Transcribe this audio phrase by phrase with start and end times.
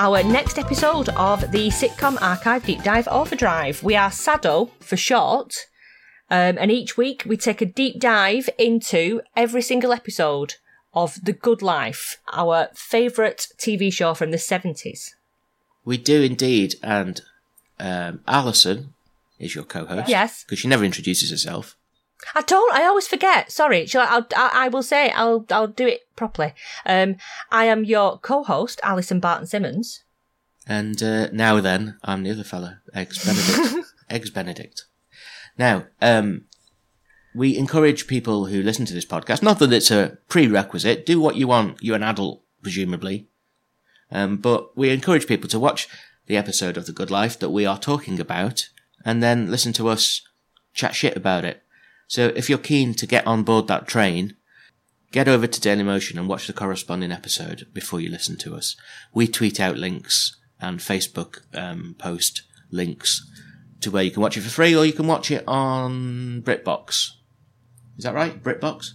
[0.00, 3.82] our next episode of the Sitcom Archive Deep Dive Overdrive.
[3.82, 5.66] We are Saddo for short,
[6.30, 10.54] um, and each week we take a deep dive into every single episode
[10.94, 15.10] of The Good Life, our favourite TV show from the 70s.
[15.84, 17.20] We do indeed, and
[17.78, 18.94] um, Alison
[19.38, 20.08] is your co-host.
[20.08, 20.44] Yes.
[20.44, 21.76] because she never introduces herself.
[22.34, 22.74] I don't.
[22.74, 23.50] I always forget.
[23.50, 23.86] Sorry.
[23.86, 25.10] Shall I, I'll, I, will say.
[25.10, 25.44] I'll.
[25.50, 26.54] I'll do it properly.
[26.86, 27.16] Um,
[27.50, 30.04] I am your co-host, Alison Barton Simmons.
[30.66, 33.86] And uh, now then, I'm the other fella, Eggs Benedict.
[34.10, 34.84] Eggs Benedict.
[35.58, 36.44] Now, um,
[37.34, 41.36] we encourage people who listen to this podcast, not that it's a prerequisite, do what
[41.36, 43.28] you want, you're an adult, presumably.
[44.10, 45.88] Um, but we encourage people to watch
[46.26, 48.68] the episode of The Good Life that we are talking about
[49.04, 50.22] and then listen to us
[50.74, 51.62] chat shit about it.
[52.10, 54.34] So if you're keen to get on board that train,
[55.12, 58.74] get over to Dailymotion and watch the corresponding episode before you listen to us.
[59.14, 63.24] We tweet out links and Facebook um, post links
[63.82, 67.10] to where you can watch it for free or you can watch it on BritBox.
[67.96, 68.42] Is that right?
[68.42, 68.88] BritBox?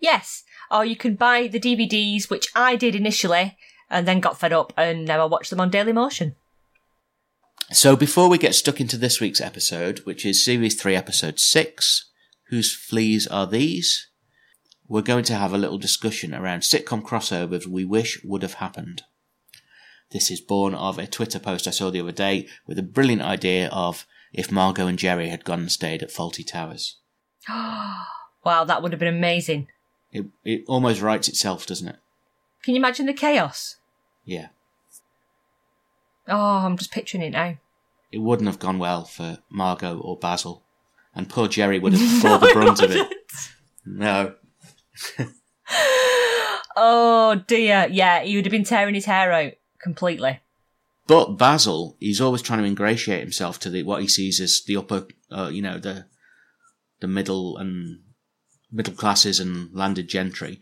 [0.00, 0.42] Yes.
[0.68, 3.56] Or you can buy the DVDs, which I did initially,
[3.88, 6.34] and then got fed up, and now I watch them on Daily Motion.
[7.70, 12.08] So before we get stuck into this week's episode, which is series 3 episode 6,
[12.48, 14.08] whose fleas are these?
[14.88, 19.02] We're going to have a little discussion around sitcom crossovers we wish would have happened.
[20.10, 23.22] This is born of a Twitter post I saw the other day with a brilliant
[23.22, 26.96] idea of if Margo and Jerry had gone and stayed at Fawlty Towers.
[28.44, 29.68] Wow, that would have been amazing.
[30.10, 31.96] It, it almost writes itself, doesn't it?
[32.64, 33.76] Can you imagine the chaos?
[34.24, 34.48] Yeah.
[36.26, 37.58] Oh, I'm just picturing it now.
[38.10, 40.64] It wouldn't have gone well for Margo or Basil.
[41.14, 43.12] And poor Jerry would have bore the brunt of it.
[43.84, 44.34] No.
[46.76, 50.40] Oh dear, yeah, he would have been tearing his hair out completely.
[51.06, 54.76] But Basil, he's always trying to ingratiate himself to the what he sees as the
[54.76, 56.06] upper, uh, you know, the
[57.00, 58.00] the middle and
[58.70, 60.60] middle classes and landed gentry.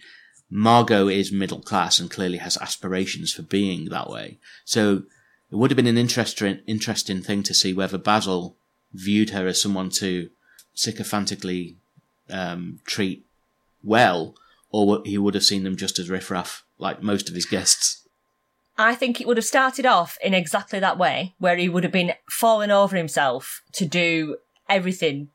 [0.50, 4.40] Margo is middle class and clearly has aspirations for being that way.
[4.64, 5.02] So
[5.50, 8.56] it would have been an interesting interesting thing to see whether Basil
[8.92, 10.30] viewed her as someone to
[10.80, 11.76] sycophantically
[12.30, 13.24] um, treat
[13.82, 14.34] well,
[14.70, 18.08] or he would have seen them just as riffraff, like most of his guests.
[18.78, 21.92] I think it would have started off in exactly that way, where he would have
[21.92, 25.28] been falling over himself to do everything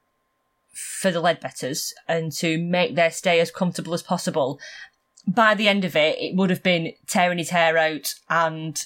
[0.74, 4.60] for the Leadbetters and to make their stay as comfortable as possible.
[5.28, 8.84] By the end of it, it would have been tearing his hair out and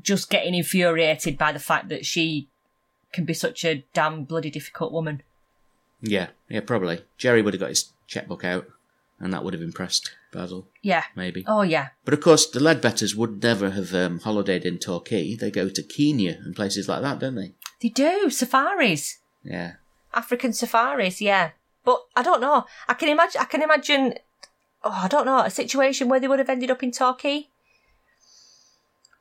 [0.00, 2.48] just getting infuriated by the fact that she
[3.12, 5.22] can be such a damn bloody difficult woman.
[6.00, 7.02] Yeah, yeah, probably.
[7.16, 8.66] Jerry would have got his checkbook out,
[9.18, 11.04] and that would have impressed Basil, Yeah.
[11.16, 11.44] maybe.
[11.46, 11.88] Oh, yeah.
[12.04, 15.34] But of course, the Leadbetters would never have um, holidayed in Torquay.
[15.34, 17.54] They go to Kenya and places like that, don't they?
[17.80, 18.30] They do.
[18.30, 19.18] Safaris.
[19.42, 19.74] Yeah.
[20.14, 21.50] African safaris, yeah.
[21.84, 22.64] But I don't know.
[22.88, 23.40] I can imagine.
[23.40, 24.14] I can imagine.
[24.84, 27.48] Oh, I don't know a situation where they would have ended up in Torquay.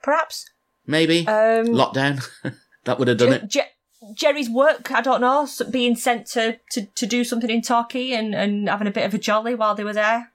[0.01, 0.49] Perhaps.
[0.85, 1.19] Maybe.
[1.27, 2.25] Um, Lockdown.
[2.85, 3.55] that would have done it.
[4.13, 4.91] Jerry's work.
[4.91, 5.47] I don't know.
[5.69, 9.13] Being sent to, to, to do something in Torquay and, and having a bit of
[9.13, 10.31] a jolly while they were there.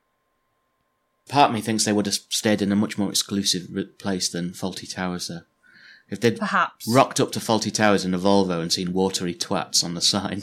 [1.28, 3.68] Part of me thinks they would have stayed in a much more exclusive
[3.98, 5.42] place than Fawlty Towers, though.
[6.10, 6.86] If they'd Perhaps.
[6.92, 10.40] rocked up to Fawlty Towers in a Volvo and seen watery twats on the sign.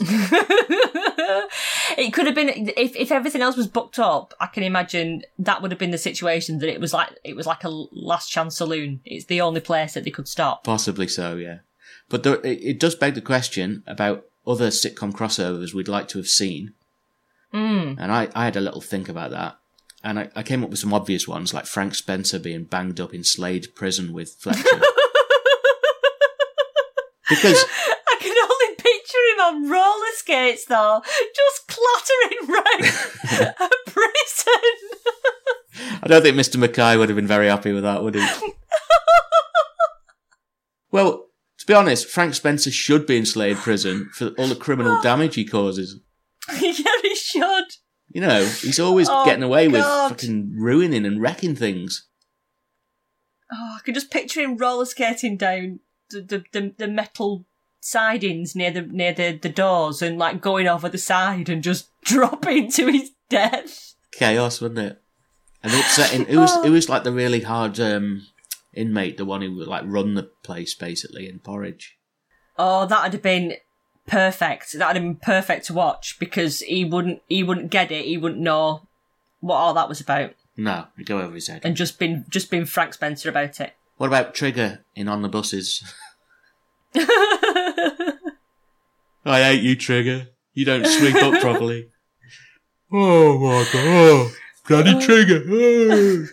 [1.96, 4.34] it could have been if, if everything else was booked up.
[4.40, 7.46] I can imagine that would have been the situation that it was like it was
[7.46, 9.00] like a last chance saloon.
[9.04, 10.64] It's the only place that they could stop.
[10.64, 11.58] Possibly so, yeah.
[12.10, 16.18] But there, it, it does beg the question about other sitcom crossovers we'd like to
[16.18, 16.74] have seen.
[17.54, 17.96] Mm.
[17.98, 19.56] And I, I had a little think about that.
[20.02, 23.14] And I, I came up with some obvious ones, like Frank Spencer being banged up
[23.14, 24.62] in Slade prison with Fletcher.
[27.28, 27.64] because
[28.08, 31.02] I can only picture him on roller skates though,
[31.34, 32.84] just clattering round
[33.60, 34.80] a prison.
[36.02, 36.56] I don't think Mr.
[36.58, 38.26] Mackay would have been very happy with that, would he?
[40.90, 41.26] well,
[41.60, 45.34] to be honest, Frank Spencer should be in Slade prison for all the criminal damage
[45.36, 46.00] he causes.
[46.60, 46.72] yeah,
[47.02, 47.64] he should.
[48.12, 52.08] You know, he's always Oh, getting away with fucking ruining and wrecking things.
[53.52, 55.80] Oh, I can just picture him roller skating down
[56.10, 57.46] the, the, the, the metal
[57.80, 61.88] sidings near the near the, the doors and like going over the side and just
[62.04, 63.94] dropping to his death.
[64.12, 65.02] Chaos, wouldn't it?
[65.62, 66.26] And upsetting.
[66.26, 68.26] It was it was like the really hard um,
[68.74, 71.96] inmate, the one who would like run the place basically in Porridge.
[72.58, 73.54] Oh, that'd have been
[74.06, 74.72] perfect.
[74.72, 78.04] That'd have been perfect to watch because he wouldn't he wouldn't get it.
[78.04, 78.86] He wouldn't know
[79.40, 81.62] what all that was about, No, you go over his head.
[81.64, 83.74] and just been just been Frank Spencer about it.
[83.96, 85.84] What about Trigger in On the Buses?
[86.94, 88.16] I
[89.24, 90.28] hate you, Trigger.
[90.54, 91.90] You don't sweep up properly.
[92.90, 93.84] Oh my god.
[93.86, 94.32] Oh,
[94.66, 95.00] bloody uh.
[95.00, 95.44] Trigger.
[95.48, 96.26] Oh.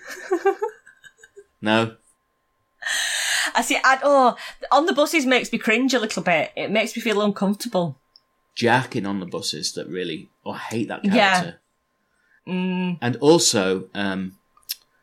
[1.61, 1.95] no.
[3.57, 3.77] I see.
[3.83, 4.37] I, oh,
[4.71, 6.51] on the buses makes me cringe a little bit.
[6.55, 7.99] It makes me feel uncomfortable.
[8.55, 10.29] Jack in On the Buses that really.
[10.45, 11.11] Oh, I hate that Yeah.
[11.41, 11.59] character.
[12.47, 14.37] Mm, And also, um,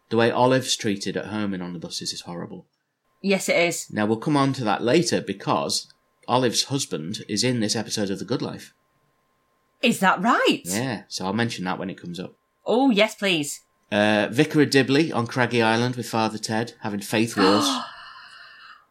[0.08, 2.66] the way Olive's treated at home in On the Buses is horrible.
[3.22, 3.86] yes, it is.
[3.90, 5.92] Now, we'll come on to that later because
[6.28, 8.72] Olive's husband is in this episode of The Good Life.
[9.82, 10.62] Is that right?
[10.64, 12.34] Yeah, so I'll mention that when it comes up.
[12.66, 13.60] Oh, yes, please.
[13.92, 17.68] Uh, Vicar of Dibley on Craggy Island with Father Ted having faith wars.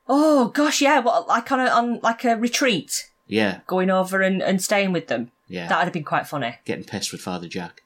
[0.07, 0.99] Oh gosh, yeah.
[0.99, 5.07] What like on a on like a retreat, yeah, going over and, and staying with
[5.07, 5.31] them.
[5.47, 5.67] yeah.
[5.67, 6.55] That'd have been quite funny.
[6.65, 7.83] Getting pissed with Father Jack.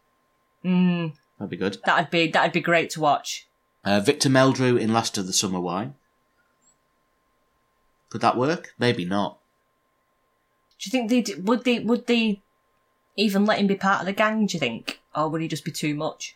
[0.65, 1.77] Mm, That'd be good.
[1.85, 3.47] that'd be that'd be great to watch.
[3.85, 5.93] Uh, Victor Meldrew in Last of the Summer Wine.
[8.09, 8.73] Could that work?
[8.79, 9.37] Maybe not.
[10.79, 12.41] Do you think they would they would they
[13.15, 14.45] even let him be part of the gang?
[14.45, 16.35] Do you think, or would he just be too much?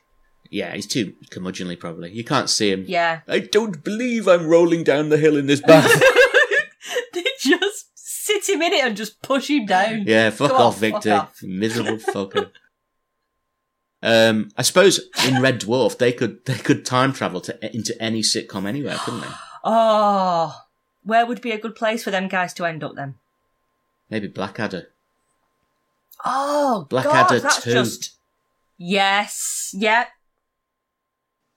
[0.51, 2.12] Yeah, he's too curmudgeonly, probably.
[2.12, 2.83] You can't see him.
[2.86, 3.21] Yeah.
[3.25, 5.89] I don't believe I'm rolling down the hill in this bath.
[7.13, 10.03] they just sit him in it and just push him down.
[10.06, 11.13] yeah, fuck off, on, fuck Victor.
[11.13, 11.42] off.
[11.42, 12.51] Miserable fucker.
[14.03, 18.21] Um, I suppose in Red Dwarf they could they could time travel to into any
[18.21, 19.27] sitcom anywhere, couldn't they?
[19.63, 20.59] Oh,
[21.03, 23.15] where would be a good place for them guys to end up then?
[24.09, 24.89] Maybe Blackadder.
[26.25, 27.71] Oh, Blackadder God, that's 2.
[27.71, 28.15] just
[28.77, 30.09] yes, yep.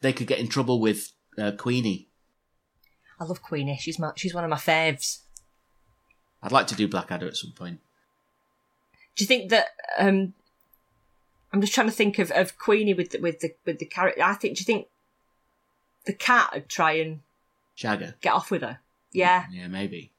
[0.04, 2.08] They could get in trouble with uh, Queenie.
[3.18, 3.78] I love Queenie.
[3.80, 5.20] She's my she's one of my faves.
[6.42, 7.80] I'd like to do Blackadder at some point.
[9.16, 9.68] Do you think that?
[9.98, 10.34] um
[11.54, 14.22] I'm just trying to think of, of Queenie with the, with the with the character.
[14.22, 14.58] I think.
[14.58, 14.88] Do you think
[16.04, 17.20] the cat would try and
[17.74, 18.12] Shagger.
[18.20, 18.80] get off with her?
[19.10, 20.12] Yeah, Yeah, maybe.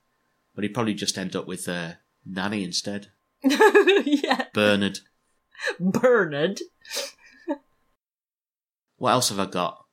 [0.55, 1.91] But he'd probably just end up with uh,
[2.25, 3.09] Nanny instead.
[3.43, 4.45] yeah.
[4.51, 5.01] Bernard.
[5.79, 6.61] Bernard.
[9.05, 9.85] What else have I got?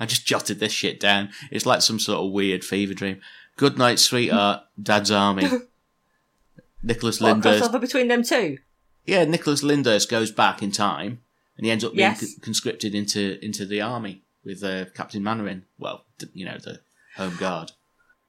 [0.00, 1.28] I just jotted this shit down.
[1.52, 3.20] It's like some sort of weird fever dream.
[3.56, 4.64] Good night, sweetheart.
[4.82, 5.48] Dad's army.
[6.82, 7.62] Nicholas What Lyndhurst.
[7.70, 8.58] crossover between them two?
[9.06, 11.20] Yeah, Nicholas Lyndhurst goes back in time,
[11.56, 12.18] and he ends up being Yes.
[12.18, 15.62] con- conscripted into into the army with uh, Captain Mainwaring.
[15.78, 16.80] Well, th- you know the
[17.18, 17.70] Home Guard.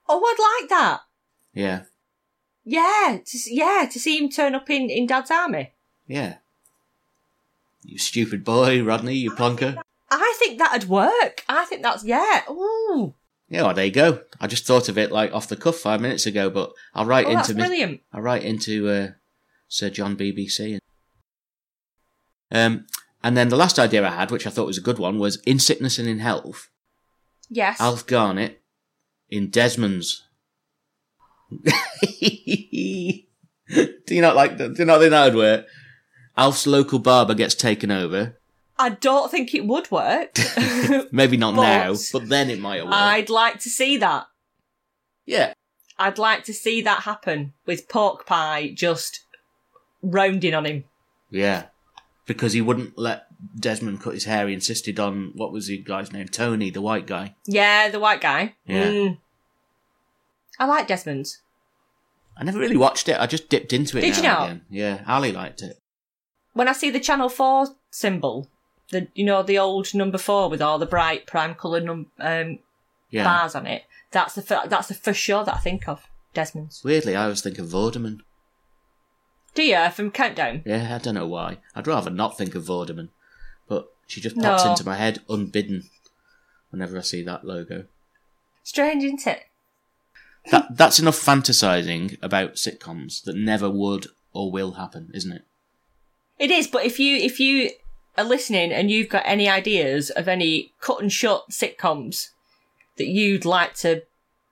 [0.07, 0.99] Oh, I'd like that.
[1.55, 1.81] Yeah,
[2.63, 5.71] Yeah, to, yeah, to see him turn up in, in Dad's army.
[6.05, 6.35] yeah.
[7.83, 9.15] You stupid boy, Rodney.
[9.15, 9.81] You plonker.
[10.11, 11.43] I think that'd work.
[11.47, 12.41] I think that's yeah.
[12.49, 13.15] Ooh,
[13.49, 14.21] Yeah, well, there you go.
[14.39, 17.27] I just thought of it like off the cuff five minutes ago, but I'll write
[17.27, 18.01] oh, that's into brilliant.
[18.11, 19.07] I'll write into uh,
[19.69, 20.79] Sir John BBC.
[22.51, 22.85] Um,
[23.23, 25.41] and then the last idea I had, which I thought was a good one, was
[25.45, 26.69] in sickness and in health.
[27.49, 27.79] Yes.
[27.79, 28.61] Alf Garnett
[29.29, 30.27] in Desmond's.
[31.63, 31.71] do
[34.09, 34.73] you not like that?
[34.73, 35.65] Do you not think that would work?
[36.37, 38.37] Alf's local barber gets taken over.
[38.81, 40.35] I don't think it would work.
[41.11, 42.93] Maybe not But- now, but then it might work.
[42.93, 44.25] I'd like to see that.
[45.25, 45.53] Yeah,
[45.99, 49.21] I'd like to see that happen with pork pie just
[50.01, 50.83] rounding on him.
[51.29, 51.65] yeah.
[52.27, 53.25] Because he wouldn't let
[53.59, 54.47] Desmond cut his hair.
[54.47, 56.27] He insisted on what was the guy's name?
[56.27, 57.35] Tony, the white guy.
[57.45, 58.53] Yeah, the white guy.
[58.65, 58.85] Yeah.
[58.85, 59.17] Mm.
[60.59, 61.41] I like Desmond's.
[62.37, 63.19] I never really watched it.
[63.19, 64.01] I just dipped into it.
[64.01, 64.45] Did now you?
[64.45, 64.61] Again.
[64.69, 65.79] Yeah, Ali liked it.
[66.53, 68.47] When I see the Channel 4 symbol,
[68.91, 72.59] the you know, the old number four with all the bright prime color num- um,
[73.09, 73.23] Yeah.
[73.23, 76.07] bars on it, that's the, fir- that's the first show that I think of.
[76.33, 76.81] Desmond's.
[76.83, 78.21] Weirdly, I always think of Vorderman.
[79.53, 79.89] Do you?
[79.89, 80.63] From Countdown?
[80.65, 81.57] Yeah, I don't know why.
[81.75, 83.09] I'd rather not think of Vorderman,
[83.67, 84.71] but she just pops No.
[84.71, 85.89] into my head unbidden
[86.69, 87.85] whenever I see that logo.
[88.63, 89.43] Strange, isn't it?
[90.51, 95.45] That that's enough fantasizing about sitcoms that never would or will happen, isn't it?
[96.39, 97.71] It is, but if you if you
[98.17, 102.29] are listening and you've got any ideas of any cut and shut sitcoms
[102.97, 104.03] that you'd like to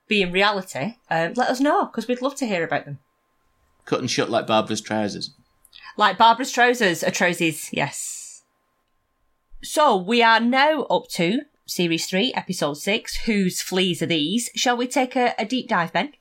[0.08, 2.98] be in reality, um, let us know because we'd love to hear about them.
[3.84, 5.34] Cut and shut like Barbara's trousers.
[5.96, 8.42] Like Barbara's trousers, are trousers, yes.
[9.62, 13.18] So we are now up to series three, episode six.
[13.26, 14.50] Whose fleas are these?
[14.56, 16.12] Shall we take a, a deep dive, Ben?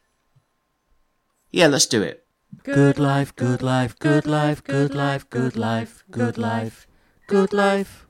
[1.52, 2.26] Yeah, let's do it.
[2.64, 6.88] Good life, good life, good life, good life, good life, good life,
[7.30, 8.06] good life.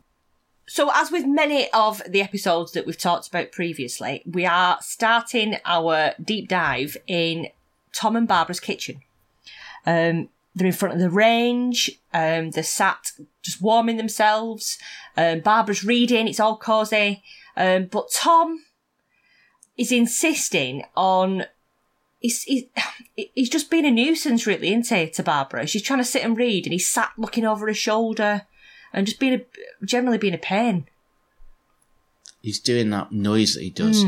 [0.67, 5.57] So, as with many of the episodes that we've talked about previously, we are starting
[5.65, 7.47] our deep dive in
[7.91, 9.01] Tom and Barbara's kitchen.
[9.85, 11.99] Um, they're in front of the range.
[12.13, 13.11] Um, they're sat
[13.41, 14.77] just warming themselves.
[15.17, 16.27] Um, Barbara's reading.
[16.27, 17.23] It's all cosy.
[17.57, 18.63] Um, but Tom,
[19.79, 21.45] is insisting on.
[22.19, 22.65] He's, he's,
[23.33, 25.65] he's just been a nuisance, really, isn't he, to Barbara?
[25.65, 28.43] She's trying to sit and read, and he's sat looking over her shoulder
[28.93, 30.87] and just being a, generally being a pain.
[32.41, 34.03] He's doing that noise that he does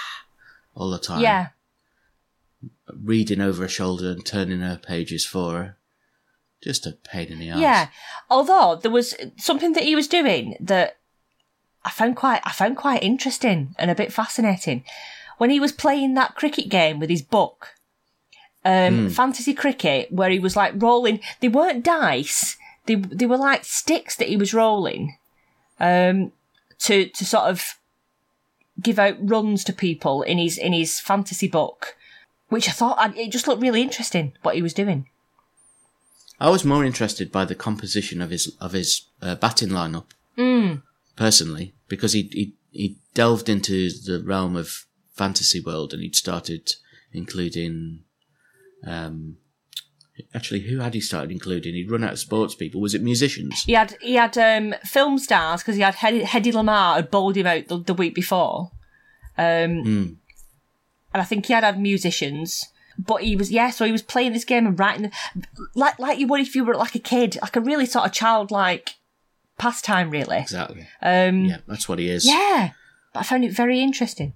[0.74, 1.20] all the time.
[1.20, 1.48] Yeah.
[2.92, 5.76] Reading over her shoulder and turning her pages for her.
[6.62, 7.60] Just a pain in the ass.
[7.60, 7.88] Yeah.
[8.30, 10.96] Although there was something that he was doing that
[11.84, 14.84] I found quite I found quite interesting and a bit fascinating.
[15.36, 17.74] When he was playing that cricket game with his book,
[18.64, 21.20] um, fantasy cricket, where he was like rolling.
[21.40, 22.56] They weren't dice.
[22.86, 25.16] They they were like sticks that he was rolling,
[25.80, 26.32] um,
[26.80, 27.78] to to sort of
[28.82, 31.96] give out runs to people in his in his fantasy book,
[32.48, 35.08] which I thought it just looked really interesting what he was doing.
[36.40, 40.06] I was more interested by the composition of his of his uh, batting lineup,
[41.16, 46.74] personally, because he, he he delved into the realm of fantasy world and he'd started
[47.12, 48.00] including,
[48.84, 49.36] um,
[50.34, 51.74] actually, who had he started including?
[51.74, 52.80] He'd run out of sports people.
[52.80, 53.62] Was it musicians?
[53.64, 57.36] He had he had um, film stars because he had Hedy, Hedy Lamarr had bowled
[57.36, 58.70] him out the, the week before,
[59.38, 59.54] um,
[59.86, 60.18] and
[61.12, 62.66] I think he had had musicians.
[62.96, 65.10] But he was yeah, so he was playing this game and writing
[65.74, 68.12] like like you would if you were like a kid, like a really sort of
[68.12, 68.94] childlike
[69.58, 70.38] pastime, really.
[70.38, 70.86] Exactly.
[71.02, 72.24] Um, Yeah, that's what he is.
[72.24, 72.70] yeah,
[73.12, 74.34] but I found it very interesting.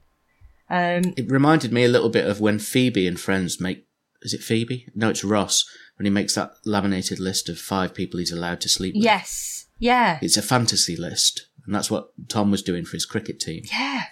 [0.68, 3.87] Um, It reminded me a little bit of when Phoebe and friends make.
[4.22, 4.87] Is it Phoebe?
[4.94, 5.64] No, it's Ross.
[5.96, 9.04] When he makes that laminated list of five people he's allowed to sleep with.
[9.04, 11.46] yes, yeah, It's a fantasy list.
[11.64, 13.62] And that's what Tom was doing for his cricket team.
[13.70, 14.04] yeah,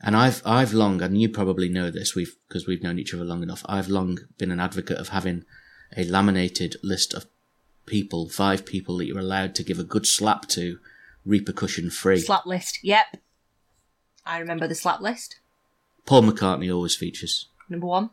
[0.00, 3.24] And I've, I've long, and you probably know this, we've, because we've known each other
[3.24, 5.44] long enough, I've long been an advocate of having
[5.96, 7.26] a laminated list of
[7.86, 10.78] people, five people that you're allowed to give a good slap to,
[11.24, 12.20] repercussion free.
[12.20, 12.78] slap list.
[12.82, 13.16] Yep,
[14.26, 15.38] I remember the slap list.
[16.06, 17.48] Paul McCartney always features.
[17.68, 18.10] Number one.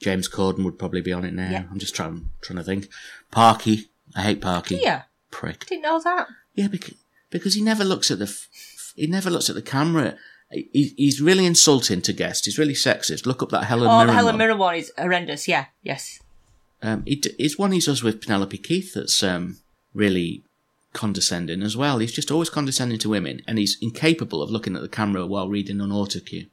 [0.00, 1.50] James Corden would probably be on it now.
[1.50, 1.64] Yeah.
[1.70, 2.88] I'm just trying, trying to think.
[3.30, 3.90] Parky.
[4.16, 4.76] I hate Parky.
[4.82, 5.66] Yeah, Prick.
[5.66, 6.26] didn't know that.
[6.54, 6.94] Yeah, because,
[7.30, 8.48] because he never looks at the, f-
[8.96, 10.16] he never looks at the camera.
[10.50, 12.44] He, he's really insulting to guests.
[12.46, 13.24] He's really sexist.
[13.26, 14.38] Look up that Helen Oh, Mirren the Helen one.
[14.38, 15.46] Mirren one is horrendous.
[15.46, 16.18] Yeah, yes.
[16.82, 19.58] Um, it, it's one he does with Penelope Keith that's um,
[19.94, 20.42] really
[20.92, 21.98] condescending as well.
[21.98, 25.48] He's just always condescending to women, and he's incapable of looking at the camera while
[25.48, 26.48] reading on autocue.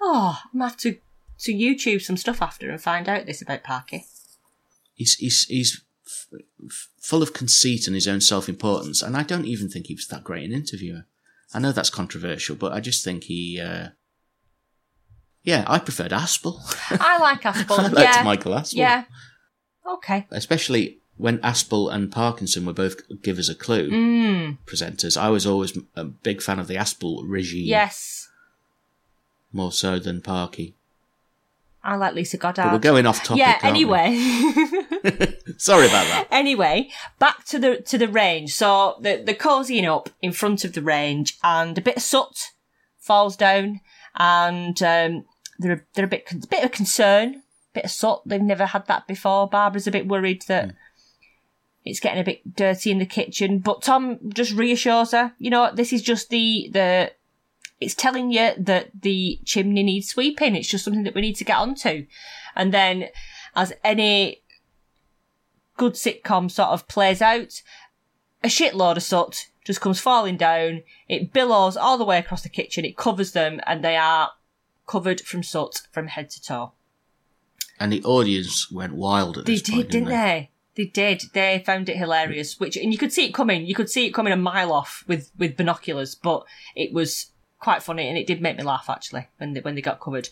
[0.00, 0.96] Oh, I'm gonna have to
[1.40, 4.06] to YouTube some stuff after and find out this about Parky.
[4.94, 6.26] He's he's he's f-
[6.66, 9.94] f- full of conceit and his own self importance, and I don't even think he
[9.94, 11.06] was that great an interviewer.
[11.54, 13.60] I know that's controversial, but I just think he.
[13.60, 13.88] Uh,
[15.44, 16.58] yeah, I preferred Aspel.
[17.00, 17.78] I like Aspel.
[17.78, 18.74] I liked yeah, Michael Aspel.
[18.74, 19.04] yeah.
[19.86, 20.26] Okay.
[20.30, 25.16] especially when Aspel and Parkinson were both give us a clue Mm, presenters.
[25.16, 28.28] I was always a big fan of the Aspel regime, yes,
[29.52, 30.74] more so than Parky.
[31.88, 32.64] I like Lisa Goddard.
[32.64, 33.38] But we're going off topic.
[33.38, 33.58] yeah.
[33.62, 34.14] Anyway,
[35.56, 36.28] sorry about that.
[36.30, 38.54] anyway, back to the to the range.
[38.54, 42.52] So the the cozying up in front of the range, and a bit of soot
[42.98, 43.80] falls down,
[44.16, 45.24] and um,
[45.58, 47.42] they're they're a bit con- bit of concern,
[47.72, 48.18] bit of soot.
[48.26, 49.48] They've never had that before.
[49.48, 50.74] Barbara's a bit worried that.
[51.84, 55.70] It's getting a bit dirty in the kitchen, but Tom just reassures her, you know,
[55.72, 57.12] this is just the, the,
[57.80, 60.56] it's telling you that the chimney needs sweeping.
[60.56, 62.06] It's just something that we need to get onto.
[62.56, 63.08] And then,
[63.54, 64.42] as any
[65.76, 67.62] good sitcom sort of plays out,
[68.42, 70.82] a shitload of soot just comes falling down.
[71.08, 72.84] It billows all the way across the kitchen.
[72.84, 74.32] It covers them, and they are
[74.86, 76.72] covered from soot from head to toe.
[77.78, 80.50] And the audience went wild at They this did, point, didn't they?
[80.74, 81.22] They did.
[81.32, 82.58] They found it hilarious.
[82.58, 83.66] Which, and you could see it coming.
[83.66, 86.44] You could see it coming a mile off with with binoculars, but
[86.74, 87.30] it was
[87.60, 90.28] quite funny, and it did make me laugh actually when they when they got covered.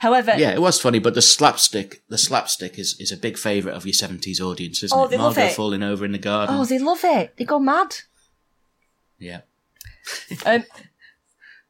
[0.00, 3.76] However, Yeah, it was funny, but the slapstick, the slapstick is, is a big favourite
[3.76, 5.10] of your seventies audience, isn't Oh, it?
[5.10, 5.52] they love it.
[5.54, 6.56] falling over in the garden.
[6.56, 7.36] oh, they love it.
[7.36, 7.96] They go mad.
[9.18, 9.40] yeah.
[10.46, 10.64] Um,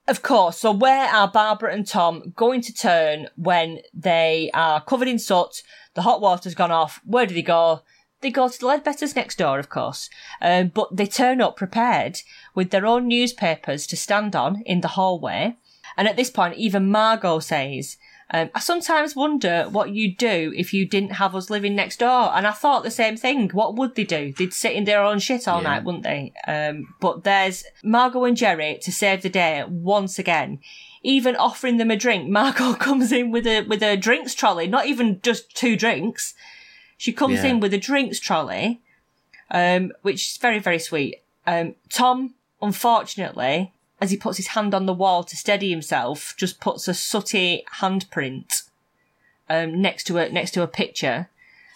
[0.06, 0.58] of course.
[0.58, 5.62] So where are Barbara and Tom going to turn when they are covered in soot?
[5.94, 7.00] The hot water's gone off.
[7.04, 7.82] Where do they go?
[8.20, 10.10] They go to the Leadbetters next door, of course.
[10.42, 12.20] Um, but they turn up prepared
[12.54, 15.56] with their own newspapers to stand on in the hallway.
[15.96, 17.96] And at this point, even Margo says,
[18.32, 22.30] um, I sometimes wonder what you'd do if you didn't have us living next door.
[22.36, 23.48] And I thought the same thing.
[23.50, 24.32] What would they do?
[24.32, 25.70] They'd sit in their own shit all Yeah.
[25.70, 26.32] night, wouldn't they?
[26.46, 30.60] Um, but there's Margo and Jerry to save the day once again.
[31.02, 34.86] Even offering them a drink, Margo comes in with a with a drinks trolley, not
[34.86, 36.34] even just two drinks.
[37.00, 37.46] She comes Yeah.
[37.52, 38.82] in with a drinks trolley,
[39.50, 41.22] um, which is very very sweet.
[41.46, 46.60] Um, Tom, unfortunately, as he puts his hand on the wall to steady himself, just
[46.60, 48.64] puts a sooty handprint
[49.48, 51.30] um, next to a next to a picture,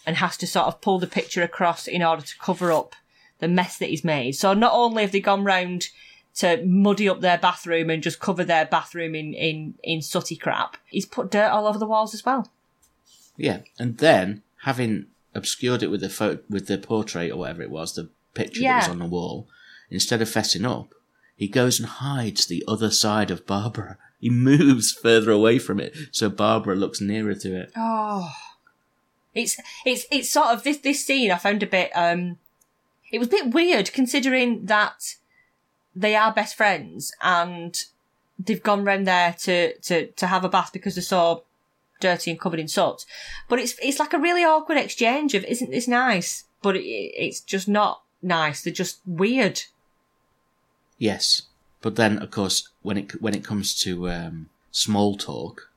[0.05, 2.95] and has to sort of pull the picture across in order to cover up
[3.39, 4.33] the mess that he's made.
[4.33, 5.89] So not only have they gone round
[6.35, 10.77] to muddy up their bathroom and just cover their bathroom in in in sooty crap,
[10.91, 12.51] he's put dirt all over the walls as well.
[13.39, 17.71] Yeah, and then having obscured it with the photo, with the portrait or whatever it
[17.71, 19.49] was, the picture that was on the wall,
[19.91, 20.95] instead of fessing up,
[21.37, 23.99] he goes and hides the other side of Barbara.
[24.21, 27.73] He moves further away from it, so Barbara looks nearer to it.
[27.77, 28.33] Oh,
[29.35, 32.39] it's it's it's sort of this this scene I found a bit um,
[33.13, 35.17] it was a bit weird considering that
[35.95, 37.85] they are best friends and
[38.39, 41.45] they've gone round there to to to have a bath because they're so
[42.05, 43.07] dirty and covered in soot.
[43.49, 46.45] But it's it's like a really awkward exchange of isn't this nice?
[46.63, 48.63] But it, it's just not nice.
[48.63, 49.63] They're just weird.
[50.99, 51.43] Yes,
[51.81, 55.71] but then of course when it when it comes to um, small talk,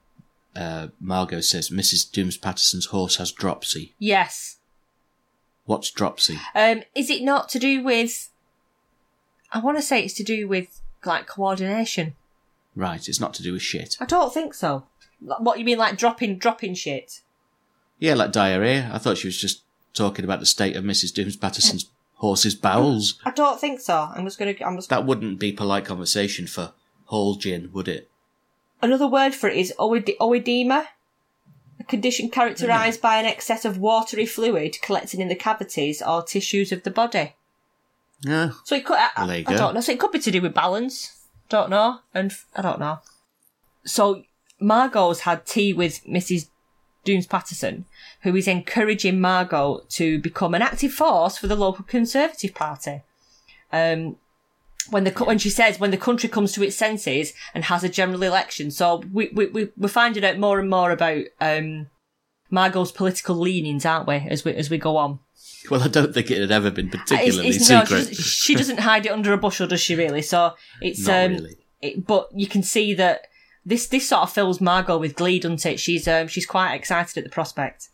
[0.56, 2.12] uh, Margo says Mrs.
[2.12, 3.96] Dooms Patterson's horse has dropsy.
[3.98, 4.58] Yes.
[5.66, 6.40] What's dropsy?
[6.56, 8.30] Um, is it not to do with?
[9.54, 12.16] I want to say it's to do with like coordination.
[12.76, 13.96] Right, it's not to do with shit.
[14.00, 14.86] I don't think so.
[15.20, 17.22] What you mean, like dropping dropping shit?
[18.00, 18.90] Yeah, like diarrhea.
[18.94, 21.14] I thought she was just talking about the state of Mrs.
[21.14, 23.20] Dooms Patterson's horse's bowels.
[23.26, 24.10] I don't think so.
[24.14, 24.54] I'm just gonna.
[24.66, 24.90] I'm just.
[24.90, 26.74] That wouldn't be polite conversation for
[27.06, 28.10] Hall gin, would it?
[28.82, 30.86] Another word for it is oed- oedema,
[31.80, 36.72] a condition characterised by an excess of watery fluid collecting in the cavities or tissues
[36.72, 37.34] of the body.
[38.22, 38.52] Yeah.
[38.66, 38.98] So it could.
[38.98, 39.58] I, I go.
[39.58, 39.82] don't know.
[39.82, 41.14] So it could be to do with balance.
[41.50, 43.00] Don't know, and f- I don't know.
[43.86, 44.24] So
[44.60, 46.48] Margo's had tea with Mrs.
[47.04, 47.86] Dooms Patterson,
[48.22, 53.02] who is encouraging Margo to become an active force for the local Conservative Party.
[53.72, 54.18] Um,
[54.90, 57.90] when the when she says when the country comes to its senses and has a
[57.90, 61.88] general election, so we we, we we're finding out more and more about um,
[62.50, 64.16] Margo's political leanings, aren't we?
[64.16, 65.20] As we as we go on.
[65.70, 67.98] Well, I don't think it had ever been particularly it's- no, she secret.
[67.98, 69.96] doesn't, she doesn't hide it under a bushel, does she?
[69.96, 70.22] Really?
[70.22, 71.56] So it's Not um, really.
[71.82, 73.28] it, but you can see that
[73.68, 75.80] this this sort of fills Margo with glee, doesn't it?
[75.80, 77.90] She's um, she's quite excited at the prospect.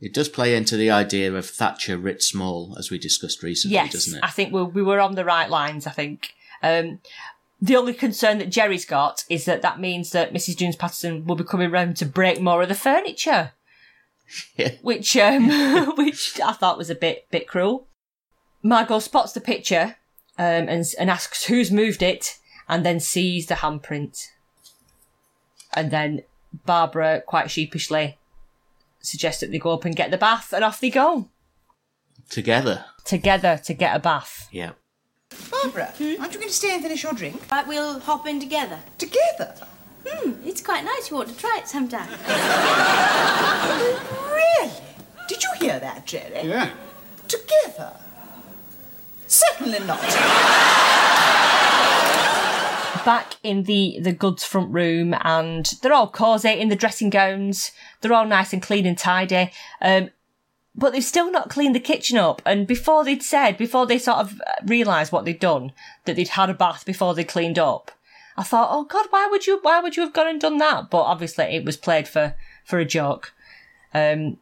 [0.00, 3.92] It does play into the idea of Thatcher writ small, as we discussed recently, Yes,
[3.92, 4.24] doesn't it?
[4.24, 5.86] I think we we were on the right lines.
[5.86, 6.32] I think.
[6.62, 7.00] Um,
[7.60, 10.56] the only concern that Jerry's got is that that means that Mrs.
[10.56, 13.50] Jones Patterson will be coming round to break more of the furniture,
[14.56, 14.72] Yeah.
[14.80, 15.48] which um,
[15.96, 17.88] which I thought was a bit bit cruel.
[18.62, 19.96] Margo spots the picture
[20.38, 24.28] um, and and asks who's moved it, and then sees the handprint.
[25.74, 26.22] And then
[26.64, 28.18] Barbara, quite sheepishly,
[29.00, 31.28] suggests that they go up and get the bath, and off they go
[32.30, 32.84] Together.
[33.04, 34.48] together to get a bath.
[34.50, 34.72] Yeah.
[35.50, 37.42] Barbara, aren't you going to stay and finish your drink?
[37.50, 38.80] Right, we'll hop in together.
[38.96, 39.54] Together?
[40.06, 41.10] Hmm, it's quite nice.
[41.10, 42.08] You ought to try it sometime.
[44.30, 44.70] Really?
[45.28, 46.48] Did you hear that, Jerry?
[46.48, 46.70] Yeah.
[47.26, 47.92] Together?
[49.26, 50.00] Certainly not.
[53.04, 57.72] Back in the the goods front room and they're all cosy in the dressing gowns.
[58.00, 59.50] They're all nice and clean and tidy.
[59.80, 60.10] Um
[60.74, 62.40] but they've still not cleaned the kitchen up.
[62.46, 65.72] And before they'd said before they sort of realised what they'd done
[66.04, 67.90] that they'd had a bath before they cleaned up
[68.36, 70.90] i thought oh god why would you why would you have gone and done that?
[70.90, 72.34] But obviously it was played for
[72.64, 73.32] for a joke.
[73.92, 74.38] Um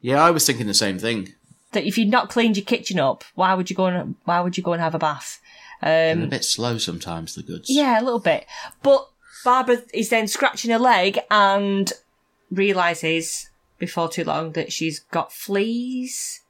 [0.00, 1.34] Yeah, I was thinking the same thing.
[1.72, 4.56] that if you'd not cleaned your kitchen up why would you go and why would
[4.56, 5.40] you go and have a bath
[5.82, 7.70] They're a bit slow sometimes, the goods.
[7.70, 8.46] Yeah, a little bit.
[8.82, 9.08] But
[9.44, 11.92] Barbara is then scratching her leg and
[12.50, 16.40] realizes before too long that she's got fleas,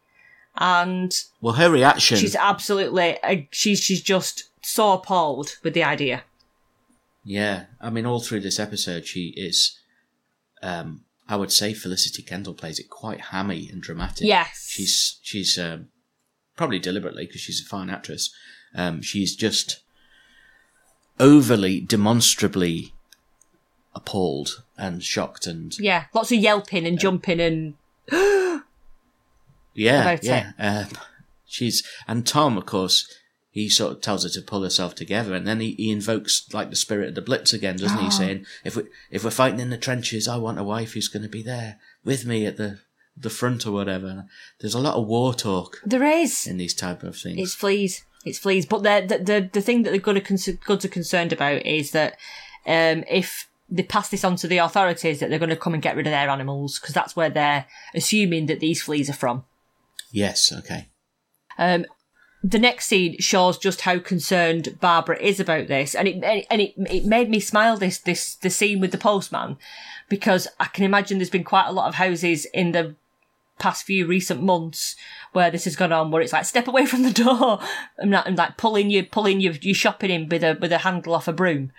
[0.57, 2.19] and Well, her reaction.
[2.19, 6.25] she's absolutely uh, she's she's just so appalled with the idea.
[7.23, 9.79] Yeah, I mean, all through this episode, she is.
[10.63, 14.27] Um, I would say Felicity Kendal plays it quite hammy and dramatic.
[14.27, 14.67] Yes.
[14.69, 15.89] she's she's um,
[16.57, 18.35] probably deliberately because she's a fine actress.
[18.75, 19.81] Um, she's just
[21.19, 22.93] overly, demonstrably
[23.95, 27.75] appalled and shocked and Yeah, lots of yelping and jumping and
[29.75, 30.53] yeah, yeah.
[30.59, 30.89] Um,
[31.47, 33.13] she's and Tom, of course,
[33.51, 36.71] he sort of tells her to pull herself together, and then he, he invokes like
[36.71, 38.05] the spirit of the Blitz again, doesn't Ah.
[38.05, 38.11] he?
[38.23, 41.23] Saying, "If we if we're fighting in the trenches, I want a wife who's going
[41.25, 42.81] to be there with me at the
[43.17, 44.27] the front or whatever."
[44.61, 46.47] There's a lot of war talk there is.
[46.47, 47.39] in these type of things.
[47.41, 48.05] It's fleas.
[48.25, 48.67] It's fleas.
[48.67, 51.65] But the the the, the thing that the good are, con- goods are concerned about
[51.65, 52.17] is that
[52.67, 55.83] um, if they pass this on to the authorities, that they're going to come and
[55.83, 59.45] get rid of their animals because that's where they're assuming that these fleas are from.
[60.11, 60.89] yes, okay.
[61.59, 61.85] Um,
[62.43, 66.75] the next scene shows just how concerned Barbara is about this, and it and it
[66.77, 67.77] it made me smile.
[67.77, 69.59] This this the scene with the postman
[70.09, 72.95] because I can imagine there's been quite a lot of houses in the
[73.61, 74.97] past few recent months
[75.33, 77.61] where this has gone on, where it's like step away from the door
[77.99, 81.15] and, and like pulling you pulling your your shopping in with a with a handle
[81.15, 81.71] off a broom,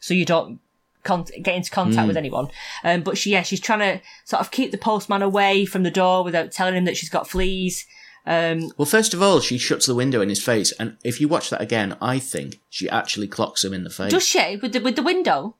[0.00, 0.60] so you don't
[1.02, 2.48] con- get into contact with anyone.
[2.82, 5.90] Um, but she yeah she's trying to sort of keep the postman away from the
[5.90, 7.84] door without telling him that she's got fleas.
[8.26, 11.28] Um, Well, first of all, she shuts the window in his face, and if you
[11.28, 14.10] watch that again, I think she actually clocks him in the face.
[14.12, 15.56] does she with the with the window?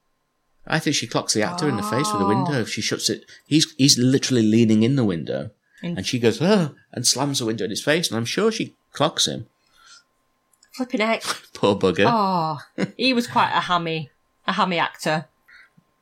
[0.67, 2.61] I think she clocks the actor in the face with the window.
[2.61, 5.51] If she shuts it, he's he's literally leaning in the window,
[5.85, 8.75] and she goes, oh, and slams the window in his face, and I'm sure she
[8.92, 9.47] clocks him.
[10.73, 11.23] Flipping heck.
[11.55, 12.07] Poor bugger.
[12.09, 12.59] Oh,
[12.97, 14.11] he was quite a hammy,
[14.47, 15.27] a hammy actor.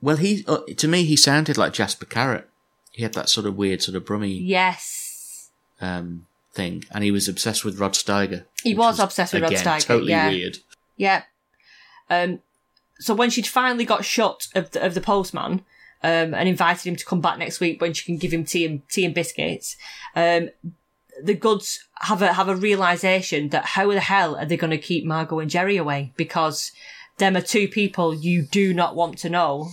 [0.00, 2.44] Well, he uh, to me he sounded like Jasper Carrott.
[2.90, 5.50] He had that sort of weird, sort of brummy Yes.
[5.80, 8.44] um, thing, and he was obsessed with Rod Steiger.
[8.62, 10.28] He which was obsessed with Rod Steiger, Totally yeah.
[10.28, 10.58] weird.
[10.96, 11.22] Yeah.
[12.10, 12.40] Um,
[12.98, 15.64] so when she'd finally got shot of the, of the postman,
[16.02, 18.66] um, and invited him to come back next week when she can give him tea
[18.66, 19.76] and tea and biscuits,
[20.16, 20.50] um,
[21.22, 24.78] the goods have a have a realization that how the hell are they going to
[24.78, 26.12] keep Margo and Jerry away?
[26.16, 26.72] Because
[27.18, 29.70] them are two people you do not want to know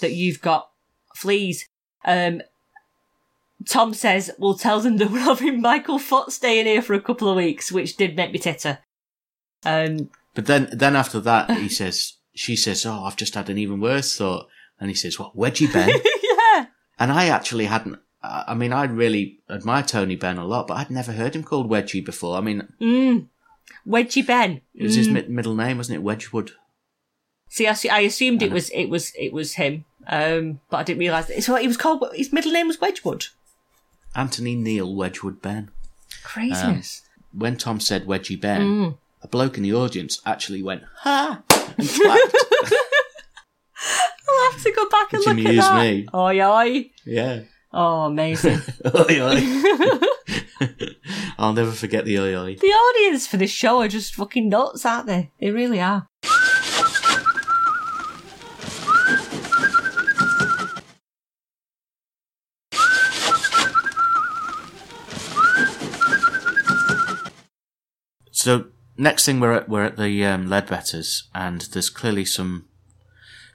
[0.00, 0.70] that you've got
[1.14, 1.68] fleas.
[2.04, 2.42] Um,
[3.68, 7.28] Tom says, "We'll tell them that we're having Michael Foot staying here for a couple
[7.28, 8.78] of weeks," which did make me titter.
[9.64, 13.58] Um, But then, then after that, he says, she says, "Oh, I've just had an
[13.58, 14.48] even worse thought,"
[14.80, 15.88] and he says, "What, Wedgie Benn?"
[16.22, 16.66] yeah.
[16.98, 17.98] and I actually hadn't.
[18.22, 21.44] I I mean, I really admire Tony Benn a lot, but I'd never heard him
[21.44, 22.36] called Wedgie before.
[22.36, 23.26] I mean, Mm.
[23.86, 24.60] Wedgie Benn.
[24.74, 26.02] it was his mi- middle name, wasn't it?
[26.02, 26.52] Wedgwood.
[27.48, 30.82] See, I, see- I assumed it was it was it was him, um, but I
[30.82, 31.42] didn't realise that.
[31.42, 32.04] So he was called.
[32.14, 33.26] His middle name was Wedgwood.
[34.14, 35.70] Anthony Neil Wedgwood Benn.
[36.24, 37.02] Craziness.
[37.32, 38.98] When Tom said Wedgie Benn, Mm.
[39.22, 41.42] a bloke in the audience actually went ha
[41.78, 42.34] and clapped.
[44.46, 45.80] I'll have to go back and Which look at that.
[45.80, 46.06] me.
[46.14, 46.90] Oi oi!
[47.04, 47.40] yeah.
[47.72, 48.60] Oh, amazing!
[48.86, 50.00] Oi, oi.
[51.38, 52.54] I'll never forget the oi oi.
[52.54, 55.30] the audience for this show are just fucking nuts, aren't they?
[55.40, 56.06] They really are.
[68.32, 72.66] So next thing we're at we're at the um, Leadbetters, and there's clearly some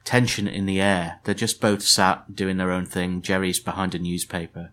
[0.04, 1.20] tension in the air.
[1.24, 3.22] They're just both sat doing their own thing.
[3.22, 4.72] Jerry's behind a newspaper,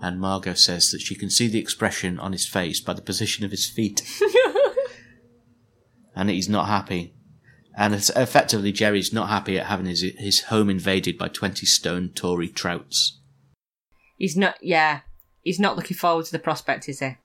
[0.00, 3.44] and Margo says that she can see the expression on his face by the position
[3.44, 4.02] of his feet,
[6.16, 7.14] and he's not happy.
[7.76, 12.10] And it's effectively, Jerry's not happy at having his his home invaded by twenty stone
[12.10, 13.20] Tory trouts.
[14.16, 14.56] He's not.
[14.62, 15.00] Yeah,
[15.42, 17.16] he's not looking forward to the prospect, is he?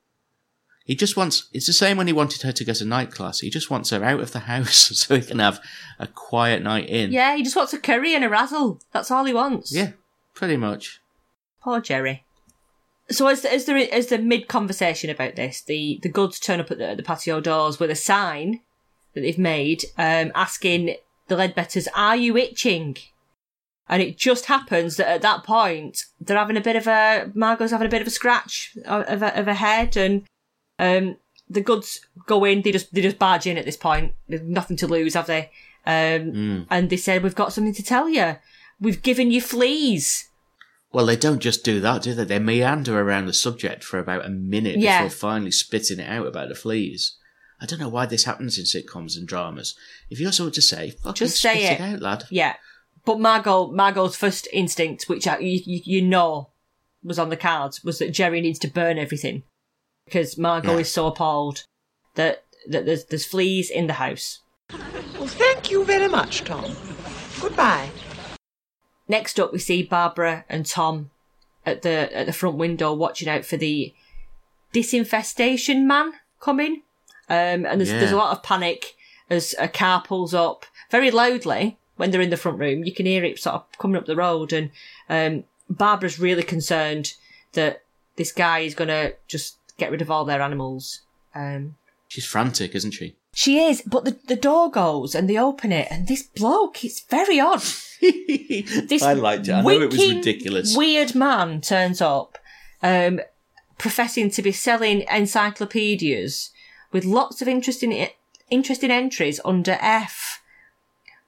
[0.90, 3.42] He just wants, it's the same when he wanted her to go to night class.
[3.42, 5.62] He just wants her out of the house so he can have
[6.00, 7.12] a quiet night in.
[7.12, 8.82] Yeah, he just wants a curry and a razzle.
[8.92, 9.72] That's all he wants.
[9.72, 9.92] Yeah,
[10.34, 11.00] pretty much.
[11.62, 12.24] Poor Jerry.
[13.12, 16.72] So as as the as the mid conversation about this, the the goods turn up
[16.72, 18.62] at the, the patio doors with a sign
[19.14, 20.96] that they've made, um, asking
[21.28, 22.98] the Leadbetters, "Are you itching?"
[23.88, 27.72] And it just happens that at that point they're having a bit of a Margo's
[27.72, 30.24] having a bit of a scratch of of a, of a head, and
[30.80, 31.18] um,
[31.50, 32.62] the goods go in.
[32.62, 34.14] They just they just barge in at this point.
[34.28, 35.52] There's nothing to lose, have they?
[35.86, 38.38] Um, And they said, "We've got something to tell you.
[38.80, 40.26] We've given you fleas."
[40.92, 42.24] Well, they don't just do that, do they?
[42.24, 45.04] They meander around the subject for about a minute Yeah.
[45.04, 47.16] before finally spitting it out about the fleas.
[47.62, 49.76] I don't know why this happens in sitcoms and dramas.
[50.10, 51.84] If you're something to say, fucking Just say spit it.
[51.84, 52.24] out, lad.
[52.32, 52.56] Yeah,
[53.06, 56.50] but Margo, Margo's first instinct, which I, you, you you know
[57.04, 59.44] was on the cards, was that Jerry needs to burn everything
[60.10, 60.80] because Margo Yeah.
[60.80, 61.64] is so appalled
[62.16, 64.40] that that there's there's fleas in the house.
[65.18, 66.76] Well, thank you very much, Tom.
[67.40, 67.90] Goodbye.
[69.08, 71.12] Next up, we see Barbara and Tom
[71.66, 73.94] at the at the front window watching out for the
[74.74, 76.84] disinfestation man coming.
[77.30, 78.00] Um, and there's Yeah.
[78.00, 78.96] there's a lot of panic
[79.30, 82.84] as a car pulls up very loudly when they're in the front room.
[82.84, 84.72] You can hear it sort of coming up the road, and
[85.10, 87.14] um, Barbara's really concerned
[87.54, 87.84] that
[88.16, 91.02] this guy is going to just get rid of all their animals.
[91.34, 91.76] Um,
[92.08, 93.16] She's frantic, isn't she?
[93.34, 97.02] she is, but the, the door goes and they open it, and this bloke, it's
[97.02, 97.64] very odd.
[98.02, 99.52] This I liked it.
[99.52, 100.76] I know it was ridiculous.
[100.76, 102.38] Weird man turns up,
[102.82, 103.20] um,
[103.78, 106.52] professing to be selling encyclopedias
[106.92, 108.08] with lots of interesting
[108.50, 110.42] interesting entries under F.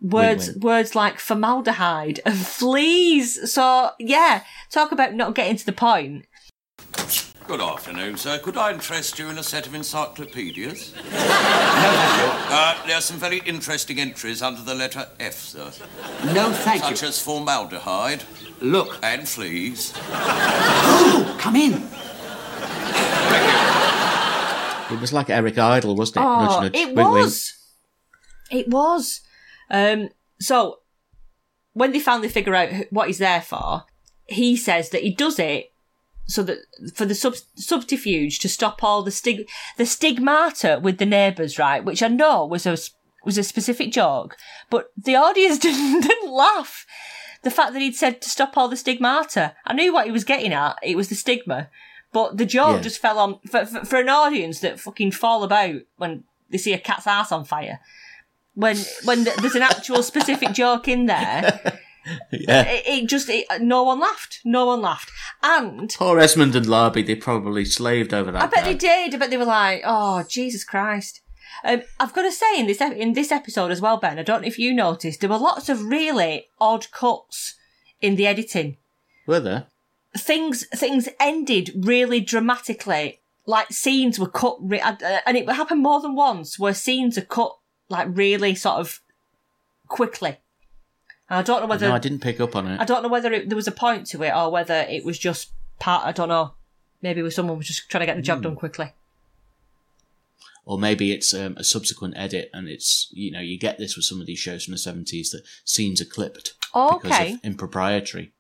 [0.02, 0.62] Words Win-win.
[0.62, 3.52] words like formaldehyde and fleas.
[3.54, 6.26] So yeah, talk about not getting to the point.
[7.48, 8.40] Good afternoon, sir.
[8.40, 10.94] Could I interest you in a set of encyclopedias?
[10.96, 15.72] No, thank Uh, there are some very interesting entries under the letter F, sir.
[16.34, 16.96] No, thank such you.
[16.96, 18.24] Such as formaldehyde
[18.62, 19.92] Look, and fleas.
[21.40, 21.74] come in.
[24.94, 26.22] It was like Eric Idle, wasn't it?
[26.28, 27.10] Oh, nudge, nudge, it wink, wink.
[27.10, 27.54] was.
[28.52, 29.22] It was.
[29.70, 30.80] Um, so
[31.74, 33.84] when they finally figure out what he's there for,
[34.28, 35.71] he says that he does it
[36.28, 36.60] so that
[36.94, 41.84] for the sub- subterfuge to stop all the stig the stigmata with the neighbours, right?
[41.84, 42.78] Which I know was a
[43.24, 44.38] was a specific joke,
[44.70, 46.86] but the audience didn't, didn't laugh.
[47.44, 50.24] The fact that he'd said to stop all the stigmata, I knew what he was
[50.24, 50.78] getting at.
[50.84, 51.70] It was the stigma,
[52.14, 52.82] but the joke Yeah.
[52.82, 56.74] just fell on for, for, for an audience that fucking fall about when they see
[56.74, 57.80] a cat's ass on fire.
[58.54, 61.80] When when there's an actual specific joke in there,
[62.32, 62.64] Yeah.
[62.68, 64.40] it, it just it, no one laughed.
[64.44, 65.12] No one laughed,
[65.44, 68.42] and Poor Esmonde and Larbey, they probably slaved over that.
[68.42, 68.72] I bet guy.
[68.72, 69.14] they did.
[69.14, 71.22] I bet they were like, "Oh, Jesus Christ!"
[71.64, 74.18] Um, I've got to say in this in this episode as well, Ben.
[74.18, 77.56] I don't know if you noticed there were lots of really odd cuts
[78.02, 78.78] in the editing.
[79.28, 79.68] Were there?
[80.18, 83.20] Things things ended really dramatically.
[83.46, 87.26] Like scenes were cut, re- uh, and it happened more than once where scenes are
[87.26, 87.56] cut
[87.90, 89.02] like really sort of
[89.88, 90.38] quickly.
[91.32, 92.80] And I don't know whether No, I didn't pick up on it.
[92.80, 95.18] I don't know whether it, there was a point to it or whether it was
[95.18, 96.06] just part.
[96.06, 96.56] I don't know.
[97.02, 98.44] Maybe it was someone was just trying to get the job Hmm.
[98.44, 98.92] done quickly.
[100.66, 104.06] or maybe it's um, a subsequent edit and it's you know you get this with
[104.06, 108.32] some of these shows from the 70s that scenes are clipped because Okay, of impropriety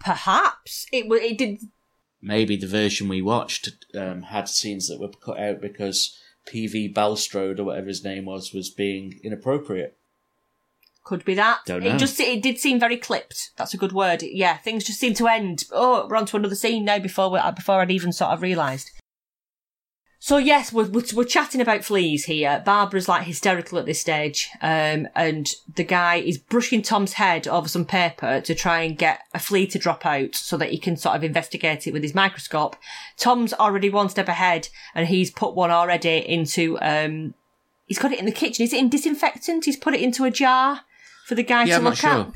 [0.00, 1.60] perhaps it it did.
[2.22, 6.18] maybe the version we watched um, had scenes that were cut out because
[6.50, 9.98] pv balstrode or whatever his name was was being inappropriate
[11.04, 11.60] Could be that.
[11.66, 13.50] Don't It just it did seem very clipped.
[13.56, 14.22] That's a good word.
[14.22, 15.64] Yeah, things just seem to end.
[15.72, 18.90] Oh, we're on to another scene now before we, before I'd even sort of realised.
[20.20, 22.62] So yes, we're, we're we're chatting about fleas here.
[22.64, 27.66] Barbara's like hysterical at this stage, um, and the guy is brushing Tom's head over
[27.66, 30.96] some paper to try and get a flea to drop out so that he can
[30.96, 32.76] sort of investigate it with his microscope.
[33.16, 37.34] Tom's already one step ahead, and he's put one already into um,
[37.86, 38.62] he's got it in the kitchen.
[38.62, 39.64] Is it in disinfectant?
[39.64, 40.82] He's put it into a jar
[41.32, 42.32] for the guy yeah to i'm look not sure at.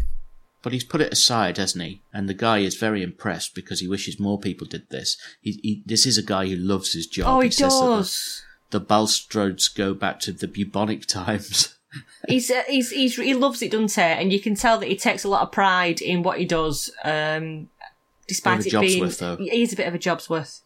[0.63, 3.89] but he's put it aside hasn't he and the guy is very impressed because he
[3.89, 7.27] wishes more people did this he, he this is a guy who loves his job
[7.29, 8.43] Oh, he, says that the- does.
[8.71, 11.75] the balstrodes go back to the bubonic times
[12.29, 14.03] He's, uh, he's he's he loves it, doesn't he?
[14.03, 16.91] And you can tell that he takes a lot of pride in what he does.
[17.05, 17.71] Um,
[18.29, 20.61] despite a it being, worth, he is a bit of a job's worth.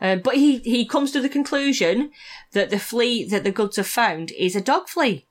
[0.00, 2.10] Um, but he he comes to the conclusion
[2.52, 5.26] that the flea that the goods have found is a dog flea,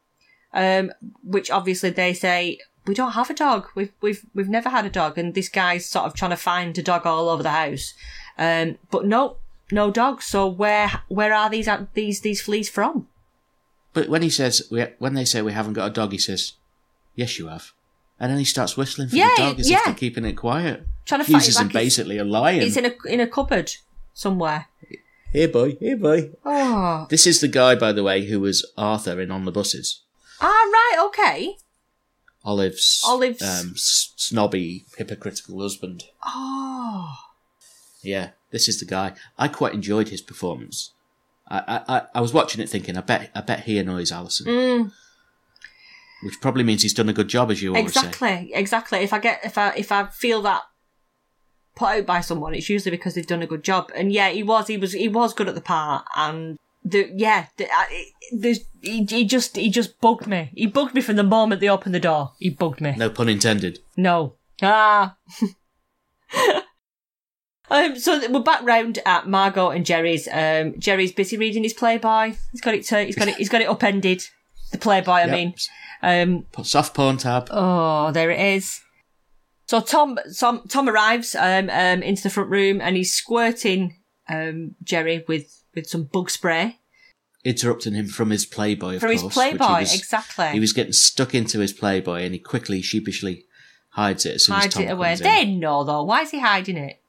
[0.53, 0.91] um,
[1.23, 3.67] which obviously they say we don't have a dog.
[3.75, 6.77] We've we've we've never had a dog, and this guy's sort of trying to find
[6.77, 7.93] a dog all over the house.
[8.37, 9.37] Um, but no,
[9.71, 10.21] no dog.
[10.21, 13.07] So where where are these these these fleas from?
[13.93, 16.53] But when he says, we, when they say we haven't got a dog, he says,
[17.15, 17.73] yes, you have.
[18.19, 19.77] And then he starts whistling for Yeah, the dog as yeah.
[19.77, 20.87] if they're keeping it quiet.
[21.05, 22.61] Trying to find Uses it him like it's- basically a lion.
[22.63, 23.71] It's in a in a cupboard
[24.13, 24.67] somewhere.
[25.31, 26.31] Here, boy, here, boy.
[26.45, 30.01] Oh, This is the guy, by the way, who was Arthur in On the Buses.
[30.43, 31.55] Ah, right, okay.
[32.43, 36.03] Olive's, Olive's- Um, s- snobby, hypocritical husband.
[36.25, 37.15] Oh,
[38.01, 39.13] Yeah, this is the guy.
[39.39, 40.91] I quite enjoyed his performance.
[41.47, 44.45] I, I, I- I was watching it thinking, I bet, I bet he annoys Alison.
[44.47, 44.91] Mm.
[46.23, 47.99] Which probably means he's done a good job, as you always say.
[48.01, 48.99] exactly, exactly.
[48.99, 50.61] If I get if I if I feel that
[51.75, 53.91] put out by someone, it's usually because they've done a good job.
[53.93, 57.47] And yeah, he was he was he was good at the part, and the yeah,
[57.57, 60.51] the, I, the, he, he just he just bugged me.
[60.55, 62.33] He bugged me from the moment they opened the door.
[62.39, 62.93] He bugged me.
[62.97, 63.79] No pun intended.
[63.97, 64.35] No.
[64.61, 65.15] Ah.
[67.69, 70.27] um, so we're back round at Margo and Jerry's.
[70.31, 72.35] Um, Jerry's busy reading his Playboy.
[72.51, 72.85] He's got it.
[72.85, 73.35] T- he's got it.
[73.35, 74.23] He's got it upended.
[74.71, 75.31] The Playboy, I Yep.
[75.31, 75.53] mean.
[76.01, 77.47] Um, Soft porn tab.
[77.51, 78.81] oh, there it is.
[79.67, 84.75] So Tom, Tom, Tom arrives um, um, into the front room and he's squirting um,
[84.83, 86.79] Jerry with with some bug spray
[87.45, 89.33] interrupting him from his Playboy, of from his course.
[89.35, 89.79] he Playboy.
[89.81, 90.47] was- exactly.
[90.51, 93.45] He was getting stuck into his Playboy and he quickly, sheepishly
[93.89, 95.09] hides it as soon as Tom it away.
[95.09, 95.25] comes in.
[95.27, 96.03] They know though.
[96.03, 97.01] Why is he hiding it?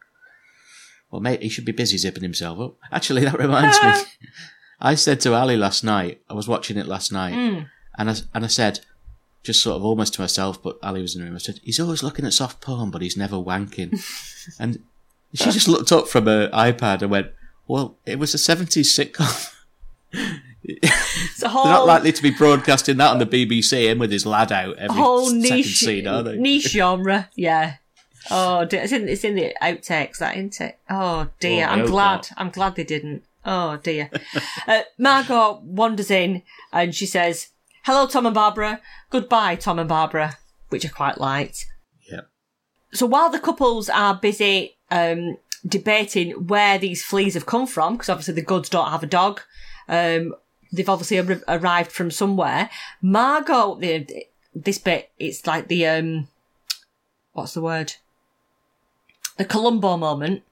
[1.10, 2.74] Well, mate, he should be busy zipping himself up.
[2.92, 3.92] Actually, that reminds me.
[4.80, 7.60] I said to Ali last night, I was watching it last night, Hmm.
[7.96, 8.80] and I, and I said,
[9.44, 11.78] just sort of almost to myself, but Ali was in the room, I said, he's
[11.78, 13.92] always looking at soft porn, but he's never wanking.
[14.58, 14.80] and
[15.32, 17.28] she just looked up from her iPad and went,
[17.66, 19.52] well, it was a 70s sitcom.
[20.62, 24.26] It's a They're not likely to be broadcasting that on the BBC, him with his
[24.26, 26.36] lad out every whole second niche scene, are they?
[26.36, 27.30] niche genre.
[27.34, 27.76] Yeah.
[28.30, 28.82] Oh, dear.
[28.82, 30.78] It's in, it's in the outtakes, that, isn't it?
[30.88, 31.66] Oh, dear.
[31.66, 32.14] Oh, I'm glad.
[32.14, 32.32] not.
[32.36, 33.24] I'm glad they didn't.
[33.44, 34.10] Oh, dear.
[34.66, 37.48] uh, Margo wanders in and she says,
[37.84, 38.80] Hello, Tom and Barbara.
[39.10, 40.38] Goodbye, Tom and Barbara,
[40.70, 41.66] which I quite liked.
[42.10, 42.22] Yeah.
[42.92, 48.08] So while the couples are busy um, debating where these fleas have come from, because
[48.08, 49.40] obviously the goods don't have a dog,
[49.88, 50.34] um,
[50.72, 52.68] they've obviously ar- arrived from somewhere.
[53.00, 54.06] Margo, the,
[54.54, 56.28] this bit, it's like the um,
[57.32, 57.94] what's the word?
[59.36, 60.42] The Columbo moment.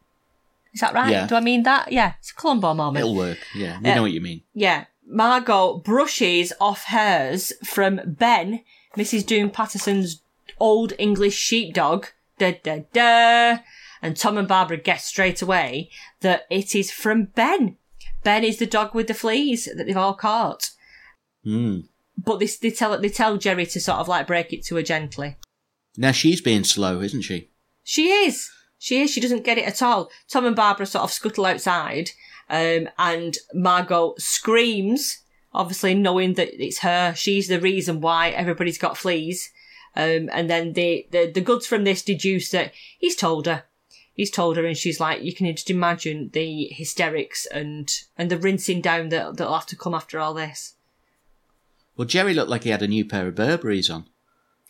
[0.75, 1.11] Is that right?
[1.11, 1.27] Yeah.
[1.27, 1.93] Do I mean that?
[1.93, 3.05] Yeah, it's a Columbo moment.
[3.05, 3.39] It'll work.
[3.55, 3.95] Yeah, we Yeah.
[3.95, 4.43] know what you mean.
[4.55, 4.87] Yeah.
[5.07, 8.61] Margo brushes off hers from Ben,
[8.97, 9.27] Mrs.
[9.27, 10.23] Doom Patterson's
[10.59, 12.07] old English sheepdog.
[12.39, 13.59] Da da da.
[14.03, 15.89] And Tom and Barbara guess straight away
[16.21, 17.77] that it is from Ben.
[18.25, 20.71] Ben is the dog with the fleas that they've all caught.
[21.47, 21.85] Mm.
[22.19, 24.83] But they, they tell they tell Jerry to sort of like break it to her
[24.83, 25.37] gently.
[25.97, 27.51] Now she's being slow, isn't she?
[27.85, 28.51] She is.
[28.79, 29.11] She is.
[29.11, 30.11] She doesn't get it at all.
[30.29, 32.11] Tom and Barbara sort of scuttle outside,
[32.49, 35.21] um, and Margo screams,
[35.53, 37.15] obviously knowing that it's her.
[37.15, 39.51] She's the reason why everybody's got fleas.
[39.95, 43.65] Um, and then the, the, the goods from this deduce that he's told her.
[44.15, 48.37] He's told her and she's like, you can just imagine the hysterics and, and the
[48.37, 50.75] rinsing down that, that'll have to come after all this.
[51.97, 54.07] Well, Jerry looked like he had a new pair of Burberry's on.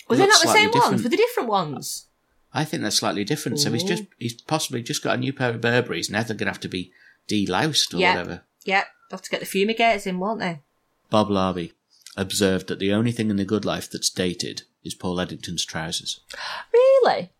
[0.09, 0.93] Was they not the same different.
[0.93, 1.03] ones?
[1.03, 2.07] Were they different ones?
[2.53, 3.59] I think they're slightly different.
[3.61, 6.11] So he's just he's possibly just got a new pair of Burberry's.
[6.11, 6.93] Now they're going to have to be
[7.29, 8.11] deloused or Yeah.
[8.15, 8.43] whatever.
[8.65, 8.87] Yep.
[9.09, 10.61] They'll have to get the fumigators in, won't they?
[11.09, 11.73] Bob Larbey
[12.17, 16.21] observed that the only thing in the good life that's dated is Paul Eddington's trousers
[16.73, 17.31] Really?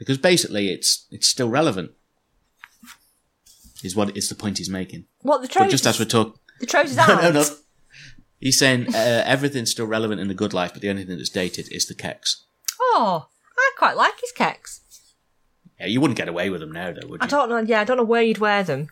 [0.00, 1.92] Because basically it's it's still relevant.
[3.84, 5.04] Is what is the point he's making?
[5.22, 5.70] What, the But trousers?
[5.72, 7.22] just as we're talking, The trousers no, aren't?
[7.22, 7.44] no, no.
[8.40, 11.28] He's saying uh, everything's still relevant in the good life, but the only thing that's
[11.30, 12.36] dated is the keks.
[12.80, 14.80] Oh, I quite like his keks.
[15.78, 17.24] Yeah, you wouldn't get away with them now, though, would you?
[17.24, 17.58] I don't know.
[17.60, 18.88] Yeah, I don't know where you'd wear them.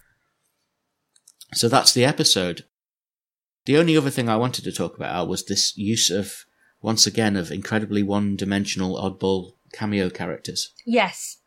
[1.55, 2.65] So that's the episode.
[3.67, 6.45] The only other thing I wanted to talk about was this use of,
[6.81, 10.73] once again, of incredibly one-dimensional oddball cameo characters.
[10.85, 11.39] Yes.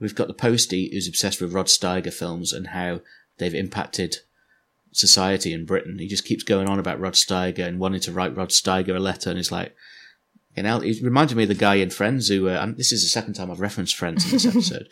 [0.00, 3.00] We've got the postie who's obsessed with Rod Steiger films and how
[3.38, 4.16] they've impacted
[4.92, 5.98] society in Britain.
[5.98, 9.00] He just keeps going on about Rod Steiger and wanting to write Rod Steiger a
[9.00, 9.74] letter, and he's like,
[10.56, 13.02] you know, he reminded me of the guy in Friends who, uh, and this is
[13.02, 14.88] the second time I've referenced Friends in this episode,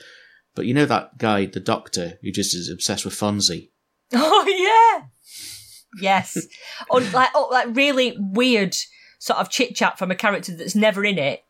[0.55, 3.71] but you know that guy, the doctor, who just is obsessed with Fonzie.
[4.13, 5.07] Oh yeah.
[6.01, 6.47] Yes.
[6.91, 8.77] or like oh, like really weird
[9.19, 11.45] sort of chit chat from a character that's never in it.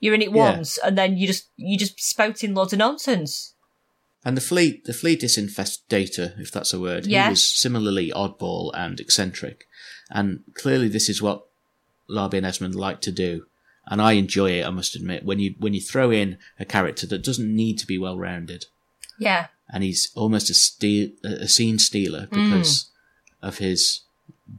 [0.00, 0.56] You're in it Yeah.
[0.56, 3.54] once, and then you just you just spouting loads of nonsense.
[4.24, 7.24] And the flea, the flea disinfestator, if that's a word, Yeah.
[7.24, 9.66] he was similarly oddball and eccentric.
[10.10, 11.46] And clearly this is what
[12.10, 13.46] Larbey and Esmonde like to do.
[13.86, 17.06] And I enjoy it, I must admit, when you, when you throw in a character
[17.06, 18.66] that doesn't need to be well rounded.
[19.18, 19.46] Yeah.
[19.70, 22.84] And he's almost a steal, a scene stealer because
[23.42, 23.48] mm.
[23.48, 24.00] of his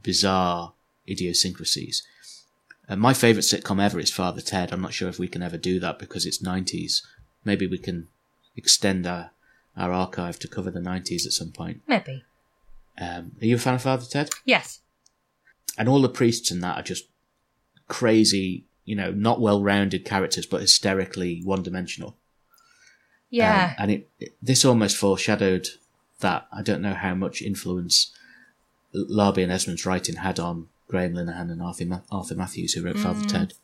[0.02, 0.72] bizarre
[1.08, 2.02] idiosyncrasies.
[2.90, 4.72] And my favourite sitcom ever is Father Ted.
[4.72, 7.02] I'm not sure if we can ever do that because it's 90s.
[7.44, 8.08] Maybe we can
[8.56, 9.30] extend our,
[9.76, 11.82] our archive to cover the 90s at some point.
[11.86, 12.24] Maybe.
[13.00, 14.30] Um, are you a fan of Father Ted?
[14.44, 14.80] Yes.
[15.78, 17.04] And all the priests in that are just
[17.86, 22.16] crazy, you know, not well rounded characters, but hysterically one dimensional.
[23.30, 23.74] Yeah.
[23.78, 25.68] Um, and it, it this almost foreshadowed
[26.18, 26.48] that.
[26.52, 28.12] I don't know how much influence
[28.92, 32.98] Larbey and Esmonde's writing had on Graham Linehan and Arthur, Ma- Arthur Matthews, who wrote
[32.98, 33.54] Father Ted.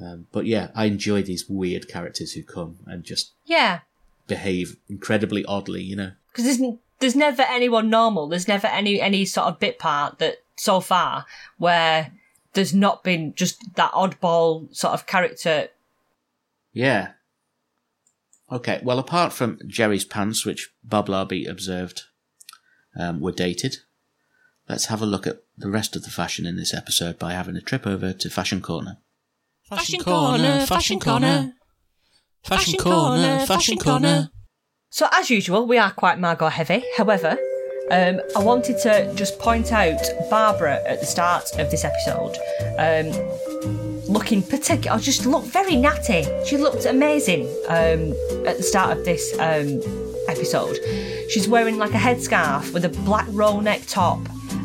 [0.00, 3.80] Um, but yeah, I enjoy these weird characters who come and just yeah.
[4.26, 6.12] behave incredibly oddly, you know.
[6.30, 8.26] Because there's n- there's never anyone normal.
[8.28, 11.26] There's never any any sort of bit part that so far
[11.58, 12.12] where
[12.54, 15.68] there's not been just that oddball sort of character.
[16.72, 17.12] Yeah.
[18.50, 22.02] Okay, well, apart from Jerry's pants, which Bob Larbey observed
[22.98, 23.76] um, were dated,
[24.68, 27.56] let's have a look at the rest of the fashion in this episode by having
[27.56, 28.98] a trip over to Fashion Corner.
[29.62, 31.54] Fashion corner, fashion corner.
[32.42, 34.30] Fashion corner, fashion corner.
[34.90, 36.82] So as usual, we are quite Margo heavy.
[36.98, 37.38] However,
[37.90, 42.36] um, I wanted to just point out Barbara at the start of this episode,
[42.76, 44.98] um, looking particular.
[44.98, 46.26] Just looked very natty.
[46.44, 48.12] She looked amazing um,
[48.46, 49.80] at the start of this um,
[50.28, 50.76] episode.
[51.30, 54.18] She's wearing like a headscarf with a black roll neck top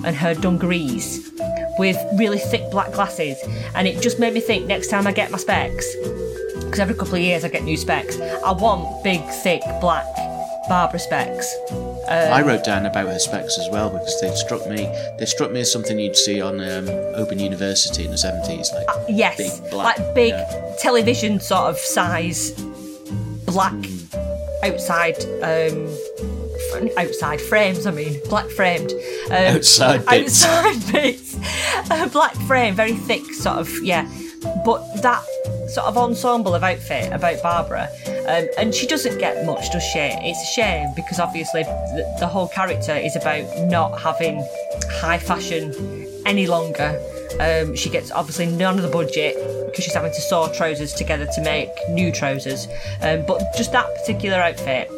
[0.06, 1.32] and her dungarees
[1.80, 3.38] with really thick black glasses,
[3.76, 5.96] and it just made me think next time I get my specs
[6.64, 8.20] because every couple of years I get new specs.
[8.20, 10.06] I want big, thick, black
[10.68, 11.56] Barbara specs.
[12.10, 14.86] I wrote down about her specs as well because they struck me.
[15.18, 18.88] They struck me as something you'd see on um, Open University in the seventies, like
[19.10, 20.76] Yes, big black, like big yeah.
[20.80, 22.52] television sort of size
[23.46, 23.74] black
[24.64, 25.88] outside um
[26.98, 28.92] outside frames i mean black framed.
[29.30, 30.46] Um, Outside bits.
[30.46, 31.36] outside bits.
[31.92, 34.08] A black frame very thick sort of yeah.
[34.66, 35.24] But that
[35.70, 37.90] sort of ensemble of outfit about barbara
[38.28, 40.00] um, and she doesn't get much does she?
[40.00, 44.46] It's a shame because obviously the, the whole character is about not having
[45.02, 45.74] high fashion
[46.26, 47.00] any longer.
[47.40, 51.28] Um, she gets obviously none of the budget because she's having to sew trousers together
[51.36, 52.68] to make new trousers.
[53.02, 54.90] Um, but just that particular outfit,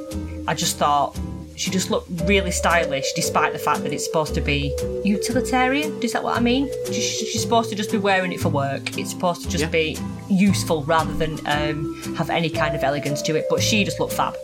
[0.48, 1.18] I just thought
[1.60, 6.02] she just looked really stylish, despite the fact that it's supposed to be utilitarian.
[6.02, 6.70] Is that what I mean?
[6.88, 8.98] She's supposed to just be wearing it for work.
[8.98, 9.70] It's supposed to just Yeah.
[9.70, 9.98] be
[10.30, 13.46] useful rather than um, have any kind of elegance to it.
[13.50, 14.36] But she just looked fab.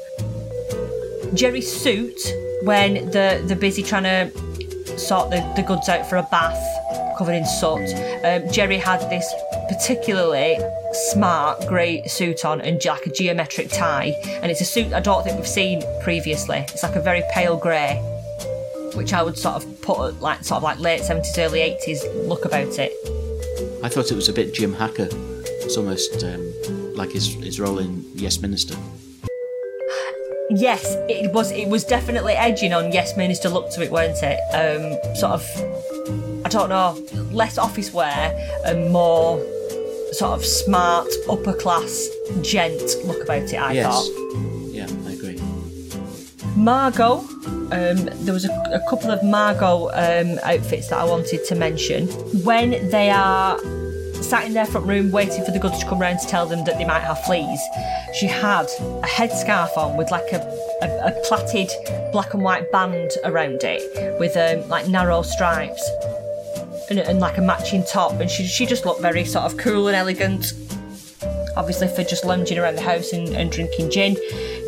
[1.34, 2.20] Jerry's suit
[2.64, 6.62] when the they're busy trying to sort the, the goods out for a bath
[7.18, 7.90] covered in soot.
[8.24, 9.32] Um, Jerry had this
[9.70, 10.58] particularly
[11.12, 15.24] smart grey suit on and like a geometric tie, and it's a suit I don't
[15.24, 16.60] think we've seen previously.
[16.60, 17.98] It's like a very pale grey,
[18.96, 22.46] which I would sort of put like sort of like late seventies, early eighties look
[22.46, 22.94] about it.
[23.84, 25.10] I thought it was a bit Jim Hacker.
[25.12, 28.76] It's almost um, like his, his role in Yes Minister.
[30.52, 31.52] Yes, it was.
[31.52, 34.40] It was definitely edging on Yes Minister look to it, weren't it?
[34.54, 35.44] Um, sort of,
[36.46, 36.94] I don't know,
[37.32, 39.44] less office wear and more
[40.12, 42.08] sort of smart upper class
[42.44, 43.56] gent look about it.
[43.56, 44.08] I yes.
[44.08, 44.72] thought.
[44.72, 45.42] Yeah, I agree.
[46.56, 47.22] Margo.
[47.72, 52.08] Um, there was a, a couple of Margo um, outfits that I wanted to mention.
[52.44, 53.58] When they are
[54.14, 56.64] sat in their front room waiting for the goods to come round to tell them
[56.66, 57.60] that they might have fleas,
[58.14, 60.38] she had a headscarf on with like a,
[60.84, 61.72] a, a plaited
[62.12, 65.90] black and white band around it with um, like narrow stripes
[66.90, 68.14] and, and like a matching top.
[68.14, 70.54] And she, she just looked very sort of cool and elegant
[71.56, 74.18] obviously for just lounging around the house and, and drinking gin.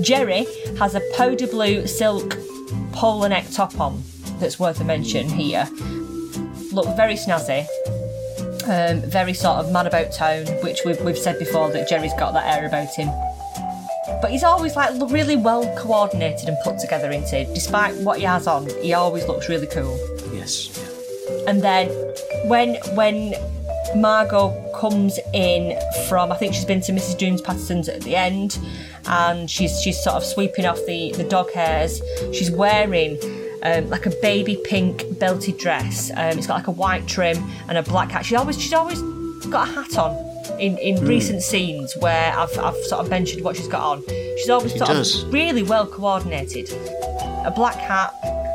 [0.01, 0.45] Jerry
[0.77, 2.37] has a powder blue silk
[2.91, 4.03] polo neck top on
[4.39, 5.67] that's worth a mention here.
[6.71, 7.67] Look very snazzy.
[8.67, 12.33] Um, very sort of man about town, which we've, we've said before that Jerry's got
[12.33, 13.09] that air about him.
[14.21, 18.47] But he's always like really well coordinated and put together into Despite what he has
[18.47, 19.97] on, he always looks really cool.
[20.33, 20.83] Yes.
[21.47, 21.87] And then
[22.47, 23.33] when when
[23.95, 25.77] Margo comes in
[26.07, 27.17] from, I think she's been to Mrs.
[27.17, 28.59] Jones Patterson's at the end,
[29.05, 32.01] and she's she's sort of sweeping off the the dog hairs.
[32.33, 33.17] She's wearing.
[33.63, 36.11] Um, like a baby pink belted dress.
[36.11, 37.37] Um, it's got like a white trim
[37.67, 38.23] and a black hat.
[38.23, 39.01] She's always she's always
[39.49, 40.15] got a hat on
[40.59, 44.03] in, in recent scenes where I've, I've sort of mentioned what she's got on.
[44.37, 45.23] She's always She sort does.
[45.23, 46.69] of really well coordinated.
[47.45, 48.13] A black hat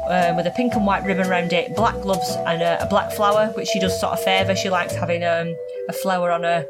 [0.08, 3.12] um, with a pink and white ribbon around it, black gloves, and a, a black
[3.12, 4.54] flower, which she does sort of favour.
[4.56, 5.54] She likes having um,
[5.88, 6.66] a flower on her.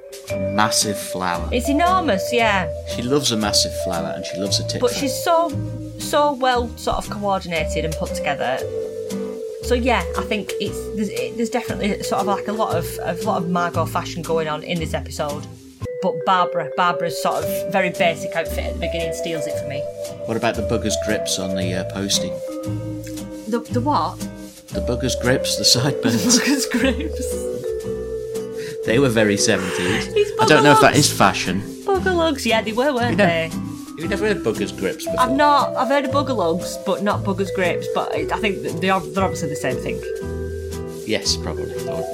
[0.54, 1.48] Massive flower.
[1.52, 4.80] It's enormous, yeah, She loves a massive flower and she loves a tip.
[4.80, 5.50] but she's so
[5.98, 8.58] so well sort of coordinated and put together.
[9.64, 12.86] So yeah, I think it's there's, it, there's definitely sort of like a lot of
[13.02, 15.46] a lot of Margo fashion going on in this episode.
[16.02, 19.80] But Barbara, Barbara's sort of very basic outfit at the beginning steals it for me.
[20.26, 22.32] What about the bugger's grips on the uh, posting?
[23.52, 24.18] The the what?
[24.72, 26.24] The bugger's grips, the sideburns.
[26.38, 27.26] Lucas Graves.
[28.86, 30.14] they were very 70s.
[30.14, 31.60] These I don't know if that is fashion.
[31.84, 33.50] Buggerlugs, yeah, they were, weren't know- they?
[33.98, 35.20] You've never heard bugger's grips before?
[35.20, 35.76] I've not.
[35.76, 37.86] I've heard of buggerlugs, but not buggers grapes.
[37.94, 40.00] But I I think they are, they're obviously the same thing.
[41.06, 41.66] Yes, probably.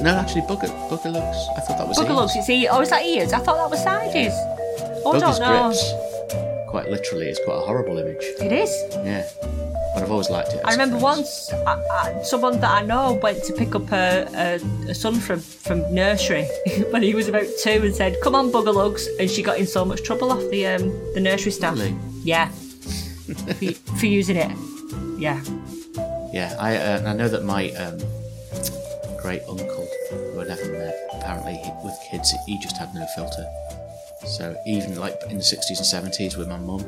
[0.03, 1.39] No, actually, bugger, bugger looks.
[1.57, 2.37] I thought that was Buggerlugs, ears.
[2.37, 2.67] you see.
[2.69, 3.33] Oh, is that ears?
[3.33, 4.35] I thought that was sides.
[5.07, 5.67] Oh, I Bugger's don't know.
[5.69, 6.69] grips.
[6.69, 8.25] Quite literally, it's quite a horrible image.
[8.41, 8.71] It is.
[9.07, 9.29] Yeah,
[9.99, 10.61] but I've always liked it.
[10.65, 14.91] I remember once I, I, someone that I know went to pick up a, a,
[14.91, 16.45] a son from, from nursery
[16.91, 19.85] when he was about two and said, "Come on, buggerlugs," and she got in so
[19.85, 21.75] much trouble off the um, the nursery staff.
[21.75, 21.97] Really?
[22.23, 24.57] Yeah, for, for using it.
[25.19, 25.43] Yeah.
[26.33, 27.99] Yeah, I uh, I know that my um,
[29.21, 33.47] great uncle, who I never met, apparently he, with kids he just had no filter.
[34.27, 36.85] So even like in the sixties and seventies with my mum,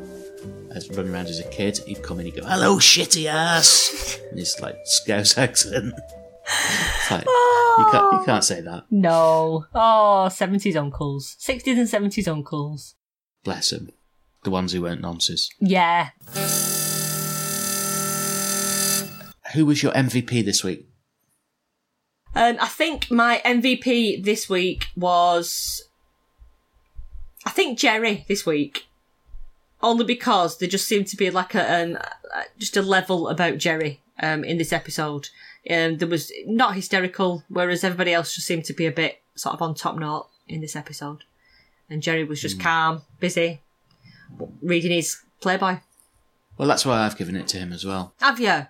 [0.75, 4.39] as running around as a kid, he'd come in, he'd go, "Hello, shitty ass," and
[4.39, 5.95] his like Scouse accent.
[6.53, 8.85] It's like, you can't you can't say that.
[8.91, 9.67] No.
[9.75, 11.37] Oh, 70s uncles.
[11.41, 12.97] 60s and 70s uncles.
[13.45, 13.91] Bless him,
[14.45, 15.49] the ones who weren't nonces.
[15.61, 16.11] Yeah.
[19.55, 20.87] Who was your MVP this week?
[22.35, 25.83] Um, I think my MVP this week was.
[27.45, 28.87] I think Jerry this week.
[29.83, 31.97] Only because there just seemed to be like a um,
[32.35, 35.29] uh, just a level about Jerry um, in this episode.
[35.71, 39.55] Um, there was not hysterical, whereas everybody else just seemed to be a bit sort
[39.55, 41.25] of on top note in this episode.
[41.89, 43.61] And Jerry was just calm, busy.
[44.63, 45.79] reading his Playboy.
[46.57, 48.13] Well, that's why I've given it to him as well.
[48.21, 48.67] Have you?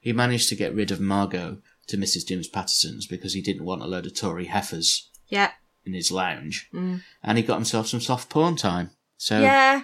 [0.00, 2.26] He managed to get rid of Margo to Mrs.
[2.26, 5.50] James Patterson's because he didn't want a load of Tory heifers Yeah.
[5.84, 6.68] in his lounge.
[6.72, 8.90] And he got himself some soft porn time.
[9.18, 9.82] So Yeah.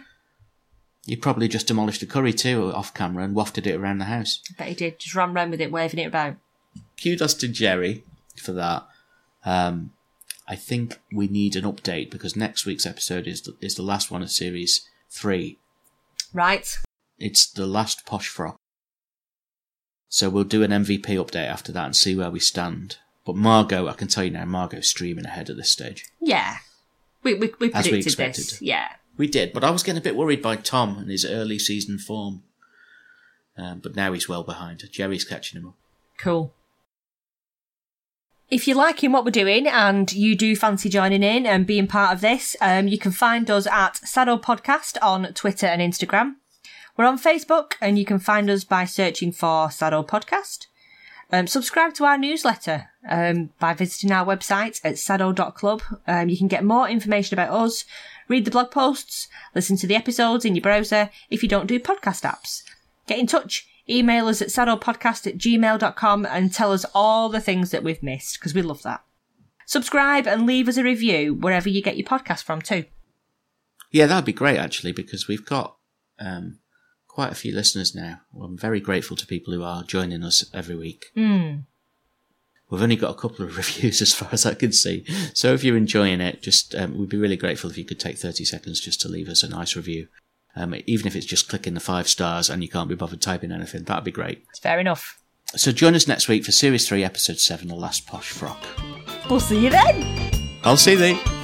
[1.06, 4.40] He probably just demolished a curry too off camera and wafted it around the house.
[4.50, 4.98] I bet he did.
[4.98, 6.36] Just ran round with it, waving it about.
[7.02, 8.04] Kudos to Jerry
[8.36, 8.86] for that.
[9.44, 9.92] Um,
[10.46, 14.10] I think we need an update because next week's episode is the, is the last
[14.10, 15.58] one of series three.
[16.32, 16.78] Right.
[17.18, 18.56] It's the last posh frock.
[20.08, 22.98] So we'll do an MVP update after that and see where we stand.
[23.24, 26.04] But Margo, I can tell you now, Margo's streaming ahead at this stage.
[26.20, 26.58] Yeah.
[27.22, 28.44] We, we, we As we predicted expected.
[28.44, 28.62] this.
[28.62, 28.88] Yeah.
[29.16, 31.98] We did, but I was getting a bit worried by Tom and his early season
[31.98, 32.42] form.
[33.56, 34.82] Um, but now he's well behind.
[34.90, 35.74] Jerry's catching him up.
[36.18, 36.54] Cool.
[38.48, 42.12] If you're liking what we're doing and you do fancy joining in and being part
[42.12, 46.34] of this, um, you can find us at Saddo Podcast on Twitter and Instagram.
[46.96, 50.66] We're on Facebook and you can find us by searching for Saddo Podcast.
[51.32, 55.82] Um, subscribe to our newsletter um, by visiting our website at saddo.club.
[56.06, 57.86] Um, you can get more information about us,
[58.28, 61.80] read the blog posts, listen to the episodes in your browser if you don't do
[61.80, 62.62] podcast apps.
[63.06, 63.66] Get in touch.
[63.88, 68.38] Email us at saddopodcast at gmail.com and tell us all the things that we've missed
[68.38, 69.02] because we love that.
[69.66, 72.84] Subscribe and leave us a review wherever you get your podcast from too.
[73.90, 75.76] Yeah, that'd be great actually, because we've got
[76.20, 76.58] um,
[77.12, 78.20] quite a few listeners now.
[78.40, 81.06] I'm very grateful to people who are joining us every week.
[81.16, 81.64] Mm.
[82.70, 85.04] We've only got a couple of reviews as far as I can see.
[85.34, 88.16] So if you're enjoying it, just um, we'd be really grateful if you could take
[88.16, 90.08] 30 seconds just to leave us a nice review.
[90.56, 93.52] Um, even if it's just clicking the five stars and you can't be bothered typing
[93.52, 94.44] anything, that'd be great.
[94.50, 95.18] It's fair enough.
[95.54, 98.62] So join us next week for Series 3, Episode 7, The Last Posh Frock.
[99.28, 100.30] We'll see you then.
[100.64, 101.41] I'll see thee.